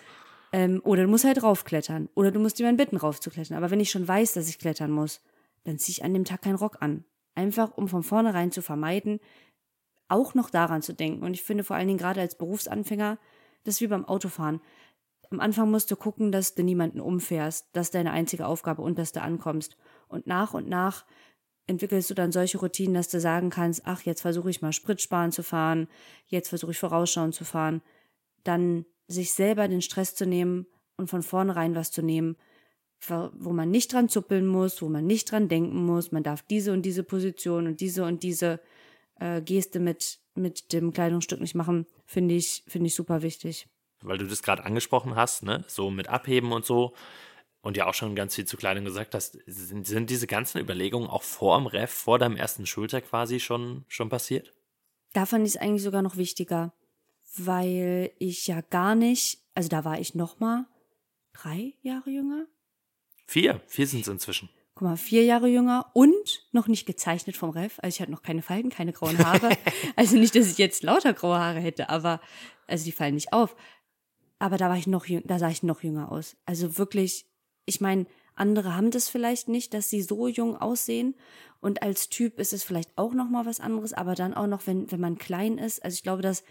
Ähm, 0.54 0.82
oder 0.84 1.04
du 1.04 1.10
musst 1.10 1.24
halt 1.26 1.44
raufklettern. 1.44 2.10
Oder 2.16 2.32
du 2.32 2.40
musst 2.40 2.60
jemanden 2.60 2.78
bitten, 2.78 2.98
raufzuklettern. 2.98 3.58
Aber 3.58 3.72
wenn 3.72 3.80
ich 3.80 3.92
schon 3.92 4.08
weiß, 4.08 4.34
dass 4.34 4.50
ich 4.50 4.60
klettern 4.60 4.92
muss, 4.92 5.22
dann 5.64 5.78
ziehe 5.78 5.94
ich 5.94 6.04
an 6.04 6.14
dem 6.14 6.26
Tag 6.26 6.42
keinen 6.42 6.56
Rock 6.56 6.78
an. 6.82 7.04
Einfach, 7.36 7.78
um 7.78 7.88
von 7.88 8.04
vornherein 8.04 8.52
zu 8.52 8.62
vermeiden, 8.62 9.20
auch 10.10 10.34
noch 10.34 10.50
daran 10.50 10.82
zu 10.82 10.94
denken. 10.94 11.24
Und 11.24 11.34
ich 11.34 11.44
finde 11.44 11.64
vor 11.64 11.76
allen 11.78 11.88
Dingen 11.88 12.00
gerade 12.00 12.20
als 12.20 12.38
Berufsanfänger, 12.38 13.18
das 13.64 13.76
ist 13.76 13.82
wie 13.82 13.88
beim 13.88 14.06
Autofahren. 14.06 14.62
Am 15.30 15.40
Anfang 15.40 15.72
musst 15.72 15.90
du 15.92 15.96
gucken, 15.96 16.32
dass 16.32 16.56
du 16.56 16.64
niemanden 16.64 17.00
umfährst. 17.00 17.70
Das 17.74 17.88
ist 17.88 17.96
deine 17.96 18.12
einzige 18.12 18.46
Aufgabe 18.46 18.82
und 18.82 18.98
dass 18.98 19.14
du 19.14 19.22
ankommst. 19.22 19.78
Und 20.08 20.28
nach 20.28 20.54
und 20.54 20.68
nach 20.68 21.06
entwickelst 21.68 22.10
du 22.10 22.14
dann 22.14 22.32
solche 22.32 22.58
Routinen, 22.58 22.94
dass 22.94 23.08
du 23.08 23.20
sagen 23.20 23.50
kannst, 23.50 23.84
ach, 23.86 24.02
jetzt 24.02 24.22
versuche 24.22 24.50
ich 24.50 24.62
mal 24.62 24.74
Spritsparen 24.74 25.32
zu 25.32 25.44
fahren, 25.44 25.88
jetzt 26.28 26.50
versuche 26.50 26.72
ich 26.72 26.80
vorausschauend 26.80 27.34
zu 27.34 27.46
fahren. 27.46 27.82
Dann 28.44 28.86
sich 29.08 29.34
selber 29.34 29.68
den 29.68 29.82
Stress 29.82 30.16
zu 30.16 30.26
nehmen 30.26 30.66
und 30.98 31.10
von 31.10 31.24
vornherein 31.24 31.76
was 31.76 31.92
zu 31.92 32.02
nehmen, 32.02 32.36
wo 33.08 33.52
man 33.52 33.72
nicht 33.72 33.94
dran 33.94 34.10
zuppeln 34.10 34.46
muss, 34.46 34.82
wo 34.82 34.90
man 34.90 35.06
nicht 35.06 35.32
dran 35.32 35.48
denken 35.48 35.86
muss. 35.86 36.12
Man 36.12 36.24
darf 36.24 36.44
diese 36.44 36.72
und 36.74 36.84
diese 36.84 37.04
Position 37.04 37.68
und 37.68 37.82
diese 37.82 38.04
und 38.06 38.22
diese 38.24 38.60
äh, 39.20 39.42
Geste 39.42 39.80
mit, 39.80 40.20
mit 40.36 40.74
dem 40.74 40.94
Kleidungsstück 40.94 41.40
nicht 41.42 41.56
machen, 41.56 41.86
finde 42.06 42.36
ich, 42.36 42.64
finde 42.68 42.88
ich 42.88 42.96
super 42.96 43.22
wichtig. 43.22 43.68
Weil 44.02 44.18
du 44.18 44.28
das 44.28 44.44
gerade 44.44 44.64
angesprochen 44.64 45.16
hast, 45.16 45.44
ne? 45.44 45.64
So 45.68 45.92
mit 45.92 46.08
Abheben 46.08 46.52
und 46.52 46.66
so. 46.66 46.94
Und 47.62 47.78
ja 47.78 47.86
auch 47.86 47.94
schon 47.94 48.16
ganz 48.16 48.36
viel 48.36 48.46
zu 48.46 48.58
Kleidung 48.58 48.86
gesagt 48.86 49.14
hast. 49.14 49.38
Sind, 49.46 49.86
sind 49.86 50.10
diese 50.10 50.26
ganzen 50.26 50.60
Überlegungen 50.60 51.08
auch 51.08 51.22
vor 51.22 51.58
dem 51.60 51.68
Ref, 51.68 51.92
vor 51.92 52.18
deinem 52.18 52.36
ersten 52.36 52.66
Schultag 52.66 53.08
quasi 53.08 53.40
schon, 53.40 53.86
schon 53.88 54.10
passiert? 54.10 54.52
Da 55.14 55.28
fand 55.28 55.46
ich 55.46 55.56
es 55.56 55.62
eigentlich 55.62 55.84
sogar 55.84 56.02
noch 56.02 56.18
wichtiger, 56.18 56.74
weil 57.38 58.12
ich 58.18 58.48
ja 58.48 58.62
gar 58.62 58.96
nicht, 58.96 59.40
also 59.54 59.70
da 59.70 59.86
war 59.86 60.00
ich 60.00 60.16
noch 60.16 60.40
mal 60.40 60.66
drei 61.34 61.76
Jahre 61.84 62.10
jünger, 62.10 62.48
Vier. 63.32 63.62
Vier 63.66 63.88
sind 63.88 64.02
es 64.02 64.10
inzwischen. 64.10 64.50
Guck 64.82 64.90
mal, 64.90 64.98
vier 64.98 65.24
Jahre 65.24 65.48
jünger 65.48 65.86
und 65.94 66.44
noch 66.54 66.68
nicht 66.68 66.88
gezeichnet 66.88 67.38
vom 67.38 67.52
Ref. 67.52 67.78
Also 67.84 67.96
ich 67.96 68.02
hatte 68.02 68.12
noch 68.12 68.24
keine 68.24 68.42
Falten, 68.42 68.72
keine 68.72 68.94
grauen 68.94 69.20
Haare. 69.20 69.52
also 69.96 70.18
nicht, 70.18 70.36
dass 70.36 70.50
ich 70.50 70.58
jetzt 70.58 70.82
lauter 70.82 71.14
graue 71.14 71.38
Haare 71.38 71.60
hätte, 71.60 71.90
aber 71.90 72.20
also 72.66 72.86
die 72.86 72.92
fallen 72.92 73.14
nicht 73.14 73.32
auf. 73.32 73.56
Aber 74.40 74.58
da 74.58 74.70
war 74.70 74.78
ich 74.78 74.88
noch 74.88 75.06
da 75.26 75.38
sah 75.38 75.50
ich 75.50 75.62
noch 75.62 75.84
jünger 75.84 76.12
aus. 76.12 76.36
Also 76.48 76.80
wirklich, 76.80 77.28
ich 77.66 77.80
meine, 77.80 78.08
andere 78.34 78.76
haben 78.76 78.90
das 78.90 79.08
vielleicht 79.08 79.50
nicht, 79.50 79.76
dass 79.76 79.92
sie 79.92 80.02
so 80.02 80.28
jung 80.28 80.58
aussehen. 80.58 81.14
Und 81.60 81.84
als 81.84 82.10
Typ 82.10 82.40
ist 82.40 82.52
es 82.52 82.64
vielleicht 82.64 82.98
auch 82.98 83.14
noch 83.14 83.30
mal 83.30 83.46
was 83.46 83.60
anderes, 83.60 83.94
aber 83.94 84.16
dann 84.16 84.34
auch 84.34 84.48
noch, 84.48 84.66
wenn, 84.66 84.92
wenn 84.92 85.00
man 85.00 85.20
klein 85.20 85.60
ist. 85.60 85.86
Also 85.86 85.94
ich 85.94 86.02
glaube, 86.02 86.24
dass 86.24 86.44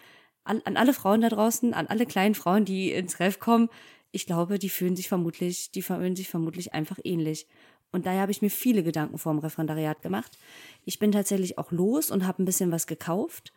an, 0.44 0.62
an 0.66 0.76
alle 0.76 0.92
Frauen 0.92 1.22
da 1.22 1.30
draußen, 1.30 1.74
an 1.74 1.88
alle 1.88 2.06
kleinen 2.06 2.36
Frauen, 2.36 2.64
die 2.64 2.92
ins 2.92 3.18
Ref 3.18 3.40
kommen, 3.40 3.70
ich 4.12 4.26
glaube, 4.26 4.60
die 4.60 4.68
fühlen 4.68 4.94
sich 4.94 5.08
vermutlich, 5.08 5.72
die 5.72 5.82
fühlen 5.82 6.14
sich 6.14 6.28
vermutlich 6.28 6.74
einfach 6.74 6.98
ähnlich. 7.02 7.48
Und 7.92 8.06
daher 8.06 8.22
habe 8.22 8.32
ich 8.32 8.42
mir 8.42 8.50
viele 8.50 8.82
Gedanken 8.82 9.18
vor 9.18 9.32
dem 9.32 9.40
Referendariat 9.40 10.00
gemacht. 10.02 10.38
Ich 10.84 10.98
bin 10.98 11.12
tatsächlich 11.12 11.58
auch 11.58 11.72
los 11.72 12.10
und 12.10 12.26
habe 12.26 12.42
ein 12.42 12.46
bisschen 12.46 12.70
was 12.70 12.86
gekauft 12.86 13.52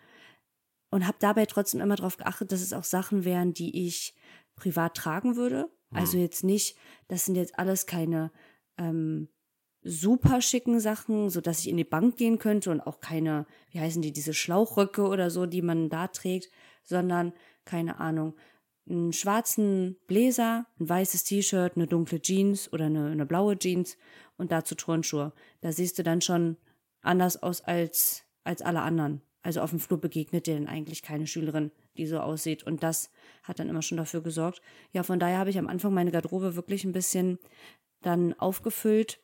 und 0.89 1.05
habe 1.05 1.17
dabei 1.19 1.45
trotzdem 1.45 1.81
immer 1.81 1.95
darauf 1.95 2.17
geachtet, 2.17 2.51
dass 2.51 2.61
es 2.61 2.73
auch 2.73 2.83
Sachen 2.83 3.25
wären, 3.25 3.53
die 3.53 3.87
ich 3.87 4.15
privat 4.55 4.95
tragen 4.95 5.35
würde. 5.35 5.69
Also 5.91 6.17
jetzt 6.17 6.43
nicht, 6.43 6.75
das 7.07 7.25
sind 7.25 7.35
jetzt 7.35 7.59
alles 7.59 7.85
keine 7.85 8.31
ähm, 8.77 9.29
super 9.83 10.41
schicken 10.41 10.79
Sachen, 10.79 11.29
so 11.29 11.41
dass 11.41 11.59
ich 11.59 11.69
in 11.69 11.77
die 11.77 11.83
Bank 11.83 12.17
gehen 12.17 12.39
könnte 12.39 12.71
und 12.71 12.81
auch 12.81 12.99
keine, 12.99 13.45
wie 13.71 13.79
heißen 13.79 14.01
die, 14.01 14.13
diese 14.13 14.33
Schlauchröcke 14.33 15.07
oder 15.07 15.29
so, 15.29 15.45
die 15.45 15.61
man 15.61 15.89
da 15.89 16.07
trägt, 16.07 16.49
sondern 16.83 17.33
keine 17.65 17.99
Ahnung, 17.99 18.35
einen 18.87 19.13
schwarzen 19.13 19.97
Bläser, 20.07 20.65
ein 20.79 20.89
weißes 20.89 21.23
T-Shirt, 21.23 21.73
eine 21.75 21.87
dunkle 21.87 22.21
Jeans 22.21 22.71
oder 22.73 22.85
eine, 22.85 23.09
eine 23.09 23.25
blaue 23.25 23.57
Jeans 23.57 23.97
und 24.37 24.51
dazu 24.51 24.75
Turnschuhe. 24.75 25.33
Da 25.61 25.71
siehst 25.71 25.97
du 25.97 26.03
dann 26.03 26.21
schon 26.21 26.57
anders 27.01 27.41
aus 27.41 27.61
als, 27.61 28.23
als 28.43 28.61
alle 28.61 28.81
anderen. 28.81 29.21
Also 29.41 29.61
auf 29.61 29.71
dem 29.71 29.79
Flur 29.79 29.99
begegnet 29.99 30.47
dir 30.47 30.55
dann 30.55 30.67
eigentlich 30.67 31.01
keine 31.01 31.27
Schülerin, 31.27 31.71
die 31.97 32.07
so 32.07 32.19
aussieht. 32.19 32.63
Und 32.63 32.81
das 32.81 33.11
hat 33.43 33.59
dann 33.59 33.69
immer 33.69 33.81
schon 33.81 33.97
dafür 33.97 34.21
gesorgt. 34.21 34.61
Ja, 34.91 35.03
von 35.03 35.19
daher 35.19 35.37
habe 35.37 35.49
ich 35.49 35.59
am 35.59 35.67
Anfang 35.67 35.93
meine 35.93 36.11
Garderobe 36.11 36.55
wirklich 36.55 36.85
ein 36.85 36.93
bisschen 36.93 37.39
dann 38.01 38.33
aufgefüllt. 38.39 39.19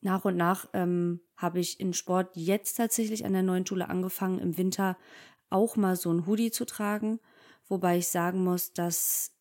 Nach 0.00 0.24
und 0.24 0.36
nach 0.36 0.68
ähm, 0.72 1.20
habe 1.36 1.60
ich 1.60 1.80
in 1.80 1.94
Sport 1.94 2.30
jetzt 2.34 2.74
tatsächlich 2.74 3.24
an 3.24 3.32
der 3.32 3.42
neuen 3.42 3.64
Schule 3.64 3.88
angefangen, 3.88 4.40
im 4.40 4.58
Winter 4.58 4.98
auch 5.50 5.76
mal 5.76 5.96
so 5.96 6.12
ein 6.12 6.26
Hoodie 6.26 6.50
zu 6.50 6.66
tragen. 6.66 7.20
Wobei 7.68 7.98
ich 7.98 8.08
sagen 8.08 8.44
muss, 8.44 8.72
dass 8.72 9.32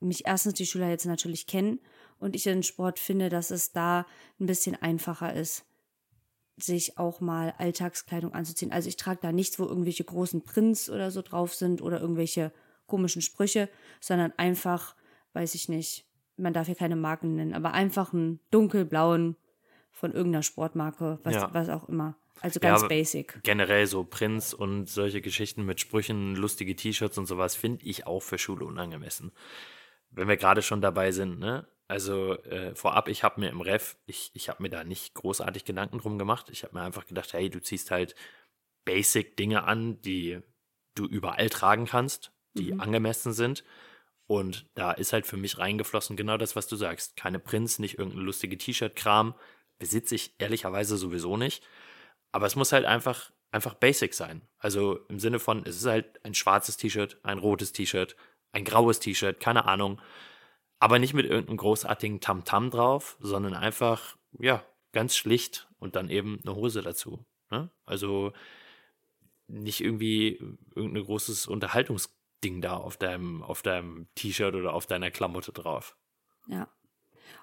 mich 0.00 0.26
erstens 0.26 0.54
die 0.54 0.66
Schüler 0.66 0.88
jetzt 0.88 1.06
natürlich 1.06 1.46
kennen 1.46 1.78
und 2.18 2.34
ich 2.34 2.46
in 2.46 2.62
Sport 2.62 2.98
finde, 2.98 3.28
dass 3.28 3.50
es 3.50 3.72
da 3.72 4.06
ein 4.40 4.46
bisschen 4.46 4.74
einfacher 4.80 5.32
ist, 5.34 5.64
sich 6.56 6.98
auch 6.98 7.20
mal 7.20 7.54
Alltagskleidung 7.58 8.32
anzuziehen. 8.34 8.72
Also 8.72 8.88
ich 8.88 8.96
trage 8.96 9.20
da 9.22 9.32
nichts, 9.32 9.58
wo 9.58 9.64
irgendwelche 9.64 10.04
großen 10.04 10.42
Prints 10.42 10.90
oder 10.90 11.10
so 11.10 11.22
drauf 11.22 11.54
sind 11.54 11.82
oder 11.82 12.00
irgendwelche 12.00 12.52
komischen 12.86 13.22
Sprüche, 13.22 13.68
sondern 14.00 14.32
einfach, 14.36 14.96
weiß 15.32 15.54
ich 15.54 15.68
nicht, 15.68 16.04
man 16.36 16.52
darf 16.52 16.66
hier 16.66 16.74
keine 16.74 16.96
Marken 16.96 17.36
nennen, 17.36 17.54
aber 17.54 17.72
einfach 17.72 18.12
einen 18.12 18.40
dunkelblauen 18.50 19.36
von 19.90 20.12
irgendeiner 20.12 20.42
Sportmarke, 20.42 21.20
was, 21.22 21.34
Ja. 21.34 21.54
was 21.54 21.68
auch 21.68 21.88
immer. 21.88 22.16
Also 22.40 22.58
Ja, 22.60 22.70
ganz 22.70 22.80
aber 22.80 22.88
basic. 22.88 23.40
Generell 23.42 23.86
so 23.86 24.04
Prints 24.04 24.52
und 24.54 24.88
solche 24.88 25.20
Geschichten 25.20 25.64
mit 25.64 25.80
Sprüchen, 25.80 26.34
lustige 26.34 26.74
T-Shirts 26.74 27.18
und 27.18 27.26
sowas 27.26 27.54
finde 27.54 27.84
ich 27.84 28.06
auch 28.06 28.20
für 28.20 28.38
Schule 28.38 28.64
unangemessen. 28.64 29.32
Wenn 30.10 30.28
wir 30.28 30.36
gerade 30.36 30.62
schon 30.62 30.80
dabei 30.80 31.12
sind, 31.12 31.38
ne? 31.38 31.66
Also 31.88 32.38
äh, 32.44 32.74
vorab, 32.74 33.08
ich 33.08 33.22
habe 33.22 33.40
mir 33.40 33.50
im 33.50 33.60
Ref, 33.60 33.96
ich, 34.06 34.30
ich 34.34 34.48
habe 34.48 34.62
mir 34.62 34.70
da 34.70 34.82
nicht 34.82 35.14
großartig 35.14 35.64
Gedanken 35.64 35.98
drum 35.98 36.18
gemacht. 36.18 36.48
Ich 36.50 36.64
habe 36.64 36.74
mir 36.74 36.82
einfach 36.82 37.06
gedacht, 37.06 37.32
hey, 37.34 37.50
du 37.50 37.60
ziehst 37.60 37.90
halt 37.90 38.14
basic 38.84 39.36
Dinge 39.36 39.64
an, 39.64 40.00
die 40.00 40.40
du 40.94 41.06
überall 41.06 41.50
tragen 41.50 41.86
kannst, 41.86 42.32
die 42.54 42.72
angemessen 42.78 43.32
sind. 43.32 43.62
Und 44.26 44.66
da 44.74 44.92
ist 44.92 45.12
halt 45.12 45.26
für 45.26 45.36
mich 45.36 45.58
reingeflossen 45.58 46.16
genau 46.16 46.38
das, 46.38 46.56
was 46.56 46.66
du 46.66 46.76
sagst. 46.76 47.16
Keine 47.16 47.38
Prints, 47.38 47.78
nicht 47.78 47.98
irgendein 47.98 48.24
lustige 48.24 48.56
T-Shirt-Kram. 48.56 49.34
Besitze 49.78 50.14
ich 50.14 50.34
ehrlicherweise 50.38 50.96
sowieso 50.96 51.36
nicht. 51.36 51.62
Aber 52.32 52.46
es 52.46 52.56
muss 52.56 52.72
halt 52.72 52.86
einfach, 52.86 53.30
einfach 53.50 53.74
basic 53.74 54.14
sein. 54.14 54.42
Also 54.58 54.96
im 55.08 55.18
Sinne 55.20 55.38
von, 55.38 55.64
es 55.66 55.76
ist 55.76 55.86
halt 55.86 56.24
ein 56.24 56.34
schwarzes 56.34 56.76
T-Shirt, 56.76 57.18
ein 57.22 57.38
rotes 57.38 57.72
T-Shirt, 57.72 58.16
ein 58.52 58.64
graues 58.64 58.98
T-Shirt, 59.00 59.38
keine 59.38 59.66
Ahnung. 59.66 60.00
Aber 60.78 60.98
nicht 60.98 61.14
mit 61.14 61.26
irgendeinem 61.26 61.58
großartigen 61.58 62.20
Tamtam 62.20 62.70
drauf, 62.70 63.16
sondern 63.20 63.54
einfach, 63.54 64.16
ja, 64.38 64.64
ganz 64.92 65.16
schlicht 65.16 65.68
und 65.78 65.96
dann 65.96 66.08
eben 66.08 66.40
eine 66.44 66.56
Hose 66.56 66.82
dazu. 66.82 67.24
Ne? 67.50 67.70
Also 67.84 68.32
nicht 69.46 69.80
irgendwie 69.80 70.38
irgendein 70.74 71.04
großes 71.04 71.46
Unterhaltungsding 71.46 72.60
da 72.60 72.76
auf 72.76 72.96
deinem, 72.96 73.42
auf 73.42 73.62
deinem 73.62 74.08
T-Shirt 74.14 74.54
oder 74.54 74.72
auf 74.72 74.86
deiner 74.86 75.10
Klamotte 75.10 75.52
drauf. 75.52 75.96
Ja. 76.46 76.68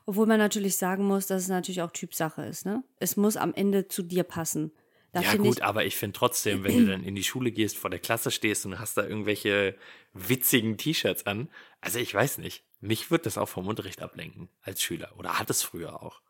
Obwohl 0.06 0.26
man 0.26 0.40
natürlich 0.40 0.78
sagen 0.78 1.06
muss, 1.06 1.28
dass 1.28 1.44
es 1.44 1.48
natürlich 1.50 1.82
auch 1.82 1.92
Typsache 1.92 2.44
ist, 2.44 2.66
ne? 2.66 2.84
Es 3.00 3.18
muss 3.18 3.38
am 3.38 3.54
Ende 3.54 3.88
zu 3.88 4.04
dir 4.04 4.24
passen. 4.24 4.72
Da 5.12 5.22
ja 5.22 5.36
gut, 5.36 5.58
ich, 5.58 5.64
aber 5.64 5.86
ich 5.86 5.96
finde 5.96 6.18
trotzdem, 6.18 6.64
wenn 6.64 6.78
du 6.78 6.92
dann 6.92 7.04
in 7.04 7.16
die 7.16 7.24
Schule 7.24 7.52
gehst, 7.52 7.78
vor 7.78 7.90
der 7.90 8.00
Klasse 8.00 8.30
stehst 8.30 8.66
und 8.68 8.80
hast 8.80 8.96
da 8.96 9.04
irgendwelche 9.04 9.76
witzigen 10.14 10.78
T-Shirts 10.78 11.26
an, 11.26 11.50
also 11.82 11.98
ich 11.98 12.14
weiß 12.14 12.38
nicht, 12.38 12.64
mich 12.80 13.10
wird 13.10 13.26
das 13.26 13.38
auch 13.38 13.50
vom 13.50 13.68
Unterricht 13.68 14.02
ablenken 14.04 14.50
als 14.62 14.82
Schüler 14.84 15.12
oder 15.18 15.40
hat 15.40 15.50
es 15.50 15.64
früher 15.64 16.02
auch. 16.04 16.22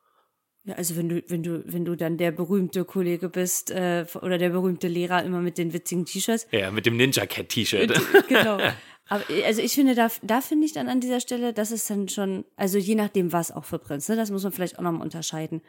ja, 0.63 0.75
also 0.75 0.95
wenn 0.95 1.09
du, 1.09 1.21
wenn 1.27 1.43
du, 1.43 1.61
wenn 1.65 1.83
du 1.83 1.95
dann 1.95 2.17
der 2.17 2.31
berühmte 2.31 2.85
Kollege 2.85 3.27
bist, 3.27 3.69
äh, 3.69 4.05
oder 4.21 4.37
der 4.37 4.49
berühmte 4.49 4.87
Lehrer 4.87 5.23
immer 5.23 5.41
mit 5.41 5.57
den 5.57 5.73
witzigen 5.73 6.05
T-Shirts, 6.05 6.47
Ja, 6.51 6.71
mit 6.71 6.85
dem 6.85 6.95
Ninja 6.95 7.25
Cat 7.25 7.49
T-Shirt. 7.49 7.99
genau. 8.29 8.59
Aber 9.09 9.23
also 9.45 9.61
ich 9.61 9.73
finde, 9.73 9.95
da, 9.95 10.09
da 10.21 10.39
finde 10.39 10.65
ich 10.65 10.73
dann 10.73 10.87
an 10.87 11.01
dieser 11.01 11.19
Stelle, 11.19 11.51
das 11.51 11.71
ist 11.71 11.89
dann 11.89 12.07
schon, 12.09 12.45
also 12.55 12.77
je 12.77 12.95
nachdem, 12.95 13.33
was 13.33 13.51
auch 13.51 13.65
für 13.65 13.79
Prinz, 13.79 14.07
ne, 14.07 14.15
das 14.15 14.29
muss 14.29 14.43
man 14.43 14.51
vielleicht 14.51 14.77
auch 14.77 14.83
nochmal 14.83 15.01
unterscheiden. 15.01 15.61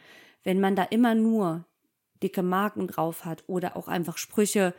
Wenn 0.44 0.60
man 0.60 0.76
da 0.76 0.84
immer 0.84 1.14
nur 1.14 1.64
dicke 2.22 2.42
Marken 2.42 2.86
drauf 2.86 3.24
hat 3.24 3.44
oder 3.46 3.76
auch 3.76 3.88
einfach 3.88 4.18
Sprüche, 4.18 4.74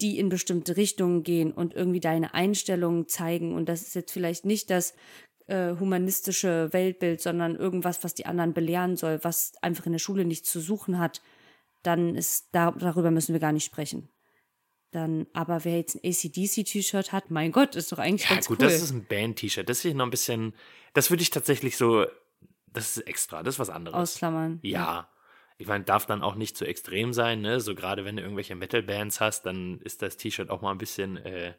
die 0.00 0.18
in 0.18 0.28
bestimmte 0.28 0.76
Richtungen 0.76 1.22
gehen 1.22 1.52
und 1.52 1.74
irgendwie 1.74 2.00
deine 2.00 2.34
Einstellungen 2.34 3.08
zeigen. 3.08 3.54
Und 3.54 3.68
das 3.68 3.82
ist 3.82 3.94
jetzt 3.94 4.12
vielleicht 4.12 4.44
nicht 4.44 4.68
das 4.70 4.94
äh, 5.46 5.76
humanistische 5.78 6.72
Weltbild, 6.72 7.20
sondern 7.20 7.56
irgendwas, 7.56 8.02
was 8.04 8.14
die 8.14 8.26
anderen 8.26 8.54
belehren 8.54 8.96
soll, 8.96 9.20
was 9.22 9.52
einfach 9.62 9.86
in 9.86 9.92
der 9.92 9.98
Schule 9.98 10.24
nichts 10.24 10.50
zu 10.50 10.60
suchen 10.60 10.98
hat, 10.98 11.22
dann 11.82 12.16
ist 12.16 12.48
da, 12.52 12.72
darüber 12.72 13.10
müssen 13.10 13.32
wir 13.32 13.40
gar 13.40 13.52
nicht 13.52 13.64
sprechen. 13.64 14.08
Dann, 14.94 15.26
aber 15.32 15.64
wer 15.64 15.78
jetzt 15.78 15.96
ein 15.96 16.08
ACDC-T-Shirt 16.08 17.10
hat, 17.10 17.30
mein 17.32 17.50
Gott, 17.50 17.74
ist 17.74 17.90
doch 17.90 17.98
eigentlich 17.98 18.28
Ja, 18.28 18.36
ganz 18.36 18.46
gut, 18.46 18.60
cool. 18.60 18.66
das 18.66 18.80
ist 18.80 18.92
ein 18.92 19.04
Band-T-Shirt. 19.06 19.68
Das 19.68 19.84
ist 19.84 19.94
noch 19.94 20.04
ein 20.04 20.10
bisschen, 20.10 20.54
das 20.92 21.10
würde 21.10 21.22
ich 21.24 21.30
tatsächlich 21.30 21.76
so, 21.76 22.06
das 22.68 22.96
ist 22.96 23.06
extra, 23.08 23.42
das 23.42 23.56
ist 23.56 23.58
was 23.58 23.70
anderes. 23.70 23.96
Ausklammern. 23.96 24.60
Ja. 24.62 25.08
Ich 25.58 25.66
meine, 25.66 25.82
darf 25.82 26.06
dann 26.06 26.22
auch 26.22 26.36
nicht 26.36 26.56
zu 26.56 26.64
extrem 26.64 27.12
sein, 27.12 27.40
ne? 27.40 27.60
So 27.60 27.74
gerade 27.74 28.04
wenn 28.04 28.16
du 28.16 28.22
irgendwelche 28.22 28.54
Metal-Bands 28.54 29.20
hast, 29.20 29.46
dann 29.46 29.80
ist 29.80 30.00
das 30.00 30.16
T-Shirt 30.16 30.48
auch 30.50 30.62
mal 30.62 30.70
ein 30.70 30.78
bisschen 30.78 31.16
äh, 31.16 31.54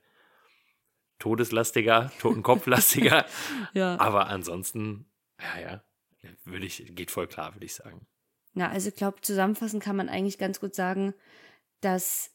todeslastiger, 1.20 2.12
totenkopflastiger. 2.20 3.25
Ja. 3.74 4.00
Aber 4.00 4.27
ansonsten, 4.27 5.10
ja, 5.42 5.62
ja, 5.62 5.84
würde 6.46 6.65
ich, 6.65 6.96
geht 6.96 7.12
voll 7.12 7.27
klar, 7.27 7.54
würde 7.54 7.65
ich 7.65 7.74
sagen. 7.75 8.08
Ja, 8.54 8.70
also 8.70 8.88
ich 8.88 8.96
glaube, 8.96 9.20
zusammenfassend 9.20 9.84
kann 9.84 9.98
man 9.98 10.08
eigentlich 10.08 10.38
ganz 10.38 10.62
gut 10.62 10.74
sagen, 10.74 11.13
dass 11.82 12.32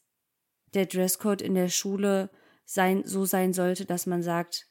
der 0.73 0.85
Dresscode 0.85 1.41
in 1.41 1.55
der 1.55 1.69
Schule 1.69 2.29
sein, 2.65 3.03
so 3.05 3.25
sein 3.25 3.53
sollte, 3.53 3.85
dass 3.85 4.05
man 4.05 4.23
sagt, 4.23 4.67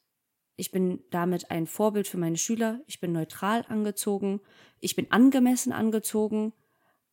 ich 0.56 0.70
bin 0.70 1.02
damit 1.10 1.50
ein 1.50 1.66
Vorbild 1.66 2.06
für 2.06 2.18
meine 2.18 2.36
Schüler, 2.36 2.80
ich 2.86 3.00
bin 3.00 3.12
neutral 3.12 3.64
angezogen, 3.68 4.40
ich 4.80 4.96
bin 4.96 5.10
angemessen 5.10 5.72
angezogen 5.72 6.52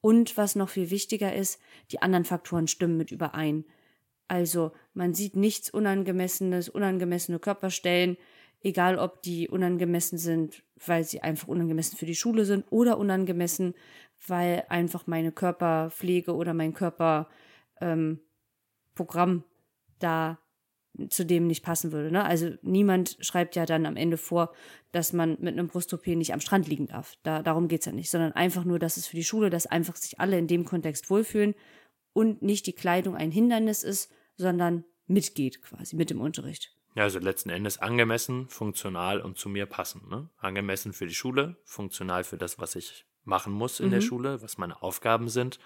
und 0.01 0.37
was 0.37 0.55
noch 0.55 0.69
viel 0.69 0.89
wichtiger 0.89 1.33
ist, 1.33 1.59
die 1.91 2.01
anderen 2.01 2.25
Faktoren 2.25 2.67
stimmen 2.67 2.97
mit 2.97 3.11
überein. 3.11 3.65
Also 4.27 4.73
man 4.93 5.13
sieht 5.13 5.35
nichts 5.35 5.69
Unangemessenes, 5.69 6.67
unangemessene 6.67 7.39
Körperstellen, 7.39 8.17
egal 8.61 8.97
ob 8.97 9.21
die 9.21 9.47
unangemessen 9.47 10.17
sind, 10.17 10.63
weil 10.85 11.03
sie 11.03 11.21
einfach 11.21 11.47
unangemessen 11.47 11.97
für 11.97 12.05
die 12.05 12.15
Schule 12.15 12.43
sind 12.43 12.65
oder 12.69 12.97
unangemessen, 12.97 13.75
weil 14.25 14.65
einfach 14.67 15.07
meine 15.07 15.31
Körperpflege 15.31 16.35
oder 16.35 16.53
mein 16.53 16.73
Körperprogramm 16.73 17.31
ähm, 17.79 18.19
Programm 18.97 19.43
da 19.99 20.39
zu 21.09 21.25
dem 21.25 21.45
nicht 21.45 21.63
passen 21.63 21.91
würde. 21.91 22.11
Ne? 22.11 22.25
Also 22.25 22.51
niemand 22.63 23.17
schreibt 23.19 23.55
ja 23.55 23.65
dann 23.65 23.85
am 23.85 23.95
Ende 23.97 24.17
vor, 24.17 24.51
dass 24.91 25.13
man 25.13 25.37
mit 25.39 25.53
einem 25.53 25.67
Brust-OP 25.67 26.07
nicht 26.07 26.33
am 26.33 26.39
Strand 26.39 26.67
liegen 26.67 26.87
darf. 26.87 27.15
Da, 27.23 27.43
darum 27.43 27.67
geht's 27.67 27.85
ja 27.85 27.91
nicht, 27.91 28.09
sondern 28.09 28.33
einfach 28.33 28.63
nur, 28.63 28.79
dass 28.79 28.97
es 28.97 29.05
für 29.05 29.15
die 29.15 29.23
Schule, 29.23 29.49
dass 29.49 29.67
einfach 29.67 29.95
sich 29.95 30.19
alle 30.19 30.39
in 30.39 30.47
dem 30.47 30.65
Kontext 30.65 31.09
wohlfühlen 31.09 31.53
und 32.13 32.41
nicht 32.41 32.65
die 32.65 32.73
Kleidung 32.73 33.15
ein 33.15 33.31
Hindernis 33.31 33.83
ist, 33.83 34.11
sondern 34.37 34.83
mitgeht 35.05 35.61
quasi 35.61 35.95
mit 35.95 36.09
dem 36.09 36.19
Unterricht. 36.19 36.75
Ja, 36.95 37.03
also 37.03 37.19
letzten 37.19 37.51
Endes 37.51 37.77
angemessen, 37.77 38.49
funktional 38.49 39.21
und 39.21 39.37
zu 39.37 39.49
mir 39.49 39.67
passend. 39.67 40.09
Ne? 40.09 40.29
Angemessen 40.39 40.93
für 40.93 41.05
die 41.05 41.13
Schule, 41.13 41.57
funktional 41.63 42.23
für 42.23 42.37
das, 42.37 42.57
was 42.57 42.75
ich 42.75 43.05
machen 43.23 43.53
muss 43.53 43.79
in 43.79 43.91
der 43.91 43.99
Mhm. 43.99 44.05
Schule, 44.05 44.41
was 44.41 44.57
meine 44.57 44.81
Aufgaben 44.81 45.29
sind. 45.29 45.59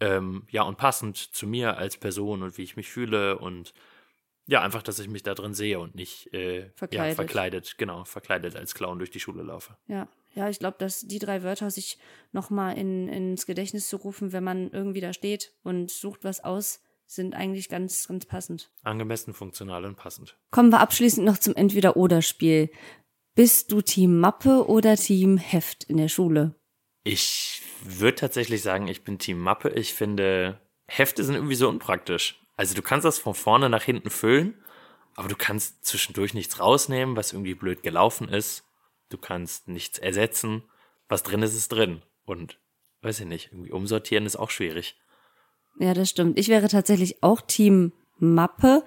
Ähm, 0.00 0.46
ja, 0.50 0.62
und 0.62 0.76
passend 0.76 1.16
zu 1.16 1.46
mir 1.46 1.76
als 1.78 1.96
Person 1.96 2.42
und 2.42 2.58
wie 2.58 2.62
ich 2.62 2.76
mich 2.76 2.88
fühle 2.90 3.38
und 3.38 3.72
ja, 4.48 4.60
einfach, 4.62 4.82
dass 4.82 4.98
ich 4.98 5.08
mich 5.08 5.22
da 5.24 5.34
drin 5.34 5.54
sehe 5.54 5.80
und 5.80 5.94
nicht 5.94 6.32
äh, 6.32 6.60
Ja, 6.60 6.70
Verkleidet. 6.76 7.16
verkleidet, 7.16 7.78
genau, 7.78 8.04
verkleidet 8.04 8.54
als 8.56 8.74
Clown 8.74 8.98
durch 8.98 9.10
die 9.10 9.18
Schule 9.20 9.42
laufe. 9.42 9.76
Ja, 9.88 10.06
ja, 10.34 10.48
ich 10.50 10.58
glaube, 10.58 10.76
dass 10.78 11.00
die 11.00 11.18
drei 11.18 11.42
Wörter 11.42 11.70
sich 11.70 11.98
nochmal 12.32 12.76
in, 12.78 13.08
ins 13.08 13.46
Gedächtnis 13.46 13.88
zu 13.88 13.96
rufen, 13.96 14.32
wenn 14.32 14.44
man 14.44 14.70
irgendwie 14.70 15.00
da 15.00 15.12
steht 15.12 15.52
und 15.64 15.90
sucht 15.90 16.22
was 16.24 16.44
aus, 16.44 16.80
sind 17.06 17.34
eigentlich 17.34 17.68
ganz, 17.68 18.06
ganz 18.06 18.26
passend. 18.26 18.70
Angemessen, 18.82 19.32
funktional 19.32 19.84
und 19.84 19.96
passend. 19.96 20.36
Kommen 20.50 20.70
wir 20.70 20.80
abschließend 20.80 21.24
noch 21.26 21.38
zum 21.38 21.54
Entweder-Oder-Spiel. 21.56 22.70
Bist 23.34 23.72
du 23.72 23.80
Team 23.80 24.20
Mappe 24.20 24.66
oder 24.68 24.96
Team 24.96 25.38
Heft 25.38 25.84
in 25.84 25.96
der 25.96 26.08
Schule? 26.08 26.54
Ich 27.06 27.62
würde 27.84 28.16
tatsächlich 28.16 28.62
sagen, 28.62 28.88
ich 28.88 29.04
bin 29.04 29.20
Team 29.20 29.38
Mappe. 29.38 29.68
Ich 29.68 29.94
finde, 29.94 30.60
Hefte 30.88 31.22
sind 31.22 31.36
irgendwie 31.36 31.54
so 31.54 31.68
unpraktisch. 31.68 32.40
Also 32.56 32.74
du 32.74 32.82
kannst 32.82 33.04
das 33.04 33.20
von 33.20 33.34
vorne 33.34 33.70
nach 33.70 33.84
hinten 33.84 34.10
füllen, 34.10 34.54
aber 35.14 35.28
du 35.28 35.36
kannst 35.36 35.84
zwischendurch 35.84 36.34
nichts 36.34 36.58
rausnehmen, 36.58 37.14
was 37.14 37.32
irgendwie 37.32 37.54
blöd 37.54 37.84
gelaufen 37.84 38.28
ist. 38.28 38.64
Du 39.08 39.18
kannst 39.18 39.68
nichts 39.68 39.98
ersetzen. 39.98 40.64
Was 41.08 41.22
drin 41.22 41.42
ist, 41.42 41.54
ist 41.54 41.70
drin. 41.70 42.02
Und 42.24 42.58
weiß 43.02 43.20
ich 43.20 43.26
nicht, 43.26 43.52
irgendwie 43.52 43.70
umsortieren 43.70 44.26
ist 44.26 44.34
auch 44.34 44.50
schwierig. 44.50 44.96
Ja, 45.78 45.94
das 45.94 46.10
stimmt. 46.10 46.36
Ich 46.36 46.48
wäre 46.48 46.66
tatsächlich 46.66 47.22
auch 47.22 47.40
Team 47.40 47.92
Mappe. 48.18 48.82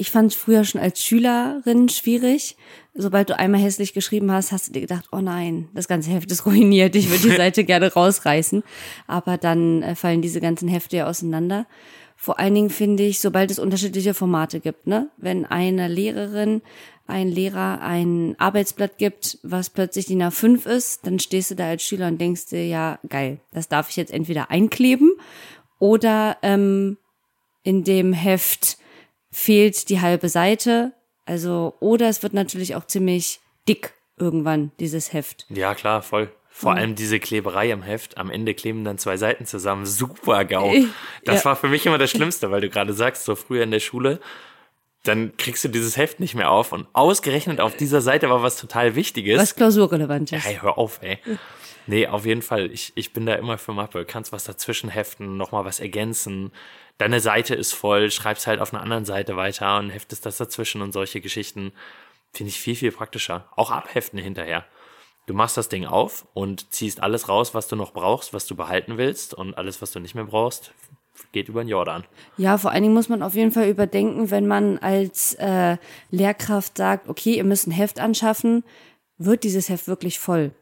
Ich 0.00 0.12
fand 0.12 0.32
früher 0.32 0.62
schon 0.62 0.80
als 0.80 1.02
Schülerin 1.02 1.88
schwierig. 1.88 2.56
Sobald 2.94 3.30
du 3.30 3.38
einmal 3.38 3.60
hässlich 3.60 3.94
geschrieben 3.94 4.30
hast, 4.30 4.52
hast 4.52 4.68
du 4.68 4.72
dir 4.72 4.80
gedacht, 4.80 5.06
oh 5.10 5.20
nein, 5.20 5.68
das 5.74 5.88
ganze 5.88 6.10
Heft 6.10 6.30
ist 6.30 6.46
ruiniert, 6.46 6.94
ich 6.94 7.10
würde 7.10 7.28
die 7.28 7.36
Seite 7.36 7.64
gerne 7.64 7.92
rausreißen. 7.92 8.62
Aber 9.08 9.38
dann 9.38 9.82
äh, 9.82 9.96
fallen 9.96 10.22
diese 10.22 10.40
ganzen 10.40 10.68
Hefte 10.68 10.98
ja 10.98 11.08
auseinander. 11.08 11.66
Vor 12.14 12.38
allen 12.38 12.54
Dingen 12.54 12.70
finde 12.70 13.02
ich, 13.02 13.18
sobald 13.18 13.50
es 13.50 13.58
unterschiedliche 13.58 14.14
Formate 14.14 14.60
gibt, 14.60 14.86
ne? 14.86 15.10
Wenn 15.16 15.44
eine 15.44 15.88
Lehrerin, 15.88 16.62
ein 17.08 17.28
Lehrer 17.28 17.80
ein 17.80 18.36
Arbeitsblatt 18.38 18.98
gibt, 18.98 19.38
was 19.42 19.70
plötzlich 19.70 20.06
DIN 20.06 20.22
A5 20.22 20.66
ist, 20.66 21.06
dann 21.06 21.18
stehst 21.18 21.50
du 21.50 21.54
da 21.56 21.68
als 21.68 21.82
Schüler 21.82 22.06
und 22.06 22.20
denkst 22.20 22.46
dir, 22.46 22.66
ja, 22.66 23.00
geil, 23.08 23.40
das 23.52 23.68
darf 23.68 23.90
ich 23.90 23.96
jetzt 23.96 24.12
entweder 24.12 24.50
einkleben 24.50 25.12
oder 25.80 26.36
ähm, 26.42 26.98
in 27.62 27.82
dem 27.82 28.12
Heft 28.12 28.78
fehlt 29.30 29.88
die 29.88 30.00
halbe 30.00 30.28
Seite. 30.28 30.92
Also, 31.26 31.74
oder 31.80 32.08
es 32.08 32.22
wird 32.22 32.32
natürlich 32.32 32.74
auch 32.74 32.86
ziemlich 32.86 33.40
dick 33.68 33.92
irgendwann, 34.16 34.72
dieses 34.80 35.12
Heft. 35.12 35.46
Ja, 35.50 35.74
klar, 35.74 36.02
voll. 36.02 36.30
Vor 36.50 36.72
allem 36.74 36.96
diese 36.96 37.20
Kleberei 37.20 37.72
am 37.72 37.82
Heft. 37.84 38.18
Am 38.18 38.30
Ende 38.30 38.52
kleben 38.52 38.82
dann 38.82 38.98
zwei 38.98 39.16
Seiten 39.16 39.46
zusammen. 39.46 39.86
Super 39.86 40.44
GAU. 40.44 40.72
Das 41.24 41.40
Ja. 41.40 41.44
war 41.50 41.56
für 41.56 41.68
mich 41.68 41.86
immer 41.86 41.98
das 41.98 42.10
Schlimmste, 42.12 42.50
weil 42.50 42.60
du 42.60 42.68
gerade 42.68 42.92
sagst, 42.94 43.24
so 43.24 43.36
früher 43.36 43.62
in 43.62 43.70
der 43.70 43.78
Schule, 43.78 44.18
dann 45.04 45.36
kriegst 45.36 45.62
du 45.62 45.68
dieses 45.68 45.96
Heft 45.96 46.18
nicht 46.18 46.34
mehr 46.34 46.50
auf. 46.50 46.72
Und 46.72 46.88
ausgerechnet 46.94 47.60
auf 47.60 47.76
dieser 47.76 48.00
Seite 48.00 48.28
war 48.28 48.42
was 48.42 48.56
total 48.56 48.96
Wichtiges. 48.96 49.38
Was 49.38 49.54
klausurrelevant 49.54 50.32
ist. 50.32 50.44
Hey, 50.44 50.58
hör 50.60 50.78
auf, 50.78 50.98
ey. 51.00 51.18
Nee, 51.88 52.06
auf 52.06 52.26
jeden 52.26 52.42
Fall. 52.42 52.70
Ich, 52.70 52.92
ich 52.96 53.14
bin 53.14 53.24
da 53.24 53.34
immer 53.34 53.56
für 53.56 53.72
Mappe. 53.72 54.04
Kannst 54.04 54.30
was 54.30 54.44
dazwischen 54.44 54.90
heften, 54.90 55.38
nochmal 55.38 55.64
was 55.64 55.80
ergänzen. 55.80 56.52
Deine 56.98 57.18
Seite 57.18 57.54
ist 57.54 57.72
voll, 57.72 58.10
schreibst 58.10 58.46
halt 58.46 58.60
auf 58.60 58.74
einer 58.74 58.82
anderen 58.82 59.06
Seite 59.06 59.36
weiter 59.36 59.78
und 59.78 59.88
heftest 59.88 60.26
das 60.26 60.36
dazwischen 60.36 60.82
und 60.82 60.92
solche 60.92 61.22
Geschichten. 61.22 61.72
Finde 62.34 62.50
ich 62.50 62.60
viel, 62.60 62.76
viel 62.76 62.92
praktischer. 62.92 63.48
Auch 63.56 63.70
abheften 63.70 64.18
hinterher. 64.18 64.66
Du 65.24 65.32
machst 65.32 65.56
das 65.56 65.70
Ding 65.70 65.86
auf 65.86 66.26
und 66.34 66.70
ziehst 66.74 67.02
alles 67.02 67.30
raus, 67.30 67.54
was 67.54 67.68
du 67.68 67.76
noch 67.76 67.94
brauchst, 67.94 68.34
was 68.34 68.46
du 68.46 68.54
behalten 68.54 68.98
willst 68.98 69.32
und 69.32 69.56
alles, 69.56 69.80
was 69.80 69.90
du 69.90 69.98
nicht 69.98 70.14
mehr 70.14 70.24
brauchst, 70.24 70.72
geht 71.32 71.48
über 71.48 71.64
den 71.64 71.68
Jordan. 71.68 72.04
Ja, 72.36 72.58
vor 72.58 72.70
allen 72.70 72.82
Dingen 72.82 72.94
muss 72.94 73.08
man 73.08 73.22
auf 73.22 73.34
jeden 73.34 73.52
Fall 73.52 73.68
überdenken, 73.68 74.30
wenn 74.30 74.46
man 74.46 74.76
als 74.76 75.32
äh, 75.34 75.78
Lehrkraft 76.10 76.76
sagt, 76.76 77.08
okay, 77.08 77.36
ihr 77.36 77.44
müsst 77.44 77.66
ein 77.66 77.72
Heft 77.72 77.98
anschaffen, 77.98 78.62
wird 79.16 79.42
dieses 79.42 79.70
Heft 79.70 79.88
wirklich 79.88 80.18
voll? 80.18 80.52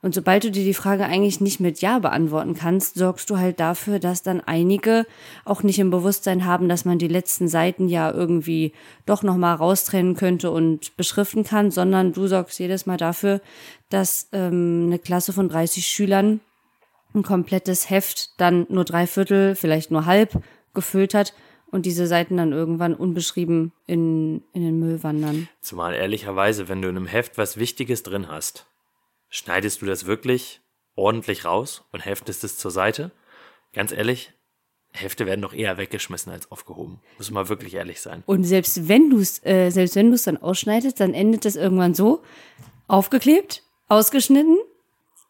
Und 0.00 0.14
sobald 0.14 0.44
du 0.44 0.50
dir 0.52 0.62
die 0.62 0.74
Frage 0.74 1.04
eigentlich 1.06 1.40
nicht 1.40 1.58
mit 1.58 1.80
Ja 1.80 1.98
beantworten 1.98 2.54
kannst, 2.54 2.94
sorgst 2.94 3.28
du 3.30 3.38
halt 3.38 3.58
dafür, 3.58 3.98
dass 3.98 4.22
dann 4.22 4.40
einige 4.40 5.06
auch 5.44 5.64
nicht 5.64 5.80
im 5.80 5.90
Bewusstsein 5.90 6.44
haben, 6.44 6.68
dass 6.68 6.84
man 6.84 6.98
die 6.98 7.08
letzten 7.08 7.48
Seiten 7.48 7.88
ja 7.88 8.12
irgendwie 8.12 8.72
doch 9.06 9.24
nochmal 9.24 9.56
raustrennen 9.56 10.14
könnte 10.14 10.52
und 10.52 10.96
beschriften 10.96 11.42
kann, 11.42 11.72
sondern 11.72 12.12
du 12.12 12.28
sorgst 12.28 12.60
jedes 12.60 12.86
Mal 12.86 12.96
dafür, 12.96 13.40
dass 13.90 14.28
ähm, 14.32 14.84
eine 14.86 15.00
Klasse 15.00 15.32
von 15.32 15.48
30 15.48 15.84
Schülern 15.84 16.40
ein 17.14 17.24
komplettes 17.24 17.90
Heft 17.90 18.40
dann 18.40 18.66
nur 18.68 18.84
drei 18.84 19.06
Viertel, 19.06 19.56
vielleicht 19.56 19.90
nur 19.90 20.06
halb 20.06 20.40
gefüllt 20.74 21.14
hat 21.14 21.34
und 21.70 21.86
diese 21.86 22.06
Seiten 22.06 22.36
dann 22.36 22.52
irgendwann 22.52 22.94
unbeschrieben 22.94 23.72
in, 23.86 24.42
in 24.52 24.62
den 24.62 24.78
Müll 24.78 25.02
wandern. 25.02 25.48
Zumal 25.60 25.94
ehrlicherweise, 25.94 26.68
wenn 26.68 26.82
du 26.82 26.88
in 26.88 26.96
einem 26.96 27.06
Heft 27.06 27.36
was 27.36 27.56
Wichtiges 27.56 28.02
drin 28.04 28.28
hast, 28.28 28.66
schneidest 29.28 29.82
du 29.82 29.86
das 29.86 30.06
wirklich 30.06 30.60
ordentlich 30.94 31.44
raus 31.44 31.84
und 31.92 32.04
heftest 32.04 32.44
es 32.44 32.56
zur 32.56 32.70
Seite? 32.70 33.10
Ganz 33.72 33.92
ehrlich, 33.92 34.32
Hefte 34.92 35.26
werden 35.26 35.42
doch 35.42 35.52
eher 35.52 35.76
weggeschmissen 35.76 36.32
als 36.32 36.50
aufgehoben. 36.50 37.00
Muss 37.18 37.30
mal 37.30 37.48
wirklich 37.48 37.74
ehrlich 37.74 38.00
sein. 38.00 38.22
Und 38.26 38.44
selbst 38.44 38.88
wenn 38.88 39.10
du 39.10 39.18
es, 39.18 39.44
äh, 39.44 39.70
selbst 39.70 39.96
wenn 39.96 40.08
du 40.08 40.14
es 40.14 40.24
dann 40.24 40.38
ausschneidest, 40.38 40.98
dann 41.00 41.14
endet 41.14 41.44
das 41.44 41.56
irgendwann 41.56 41.94
so 41.94 42.22
aufgeklebt, 42.88 43.62
ausgeschnitten. 43.88 44.58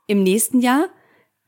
Im 0.07 0.23
nächsten 0.23 0.61
Jahr 0.61 0.89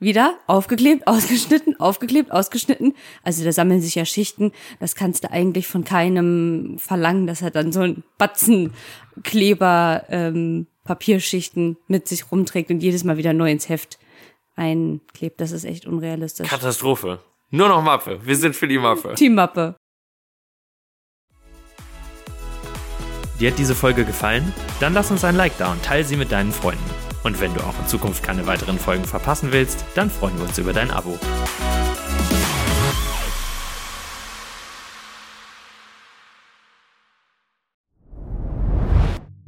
wieder 0.00 0.38
aufgeklebt, 0.46 1.06
ausgeschnitten, 1.06 1.78
aufgeklebt, 1.78 2.32
ausgeschnitten. 2.32 2.94
Also 3.22 3.44
da 3.44 3.52
sammeln 3.52 3.80
sich 3.80 3.94
ja 3.94 4.04
Schichten. 4.04 4.52
Das 4.80 4.94
kannst 4.94 5.24
du 5.24 5.30
eigentlich 5.30 5.66
von 5.66 5.84
keinem 5.84 6.78
verlangen, 6.78 7.26
dass 7.26 7.42
er 7.42 7.50
dann 7.50 7.72
so 7.72 7.80
ein 7.80 8.02
Batzen 8.18 8.72
Kleber, 9.22 10.04
ähm, 10.08 10.66
Papierschichten 10.90 11.76
mit 11.86 12.08
sich 12.08 12.32
rumträgt 12.32 12.68
und 12.68 12.80
jedes 12.80 13.04
Mal 13.04 13.16
wieder 13.16 13.32
neu 13.32 13.48
ins 13.48 13.68
Heft 13.68 14.00
einklebt. 14.56 15.40
Das 15.40 15.52
ist 15.52 15.62
echt 15.62 15.86
unrealistisch. 15.86 16.48
Katastrophe. 16.48 17.20
Nur 17.50 17.68
noch 17.68 17.80
Mappe. 17.80 18.18
Wir 18.24 18.34
sind 18.34 18.56
für 18.56 18.66
die 18.66 18.76
Mappe. 18.78 19.14
Teammappe. 19.14 19.76
Dir 23.38 23.52
hat 23.52 23.58
diese 23.60 23.76
Folge 23.76 24.04
gefallen? 24.04 24.52
Dann 24.80 24.92
lass 24.92 25.12
uns 25.12 25.22
ein 25.22 25.36
Like 25.36 25.56
da 25.58 25.70
und 25.70 25.80
teile 25.84 26.02
sie 26.02 26.16
mit 26.16 26.32
deinen 26.32 26.50
Freunden. 26.50 26.82
Und 27.22 27.40
wenn 27.40 27.54
du 27.54 27.60
auch 27.60 27.78
in 27.78 27.86
Zukunft 27.86 28.24
keine 28.24 28.48
weiteren 28.48 28.80
Folgen 28.80 29.04
verpassen 29.04 29.52
willst, 29.52 29.84
dann 29.94 30.10
freuen 30.10 30.36
wir 30.38 30.46
uns 30.46 30.58
über 30.58 30.72
dein 30.72 30.90
Abo. 30.90 31.20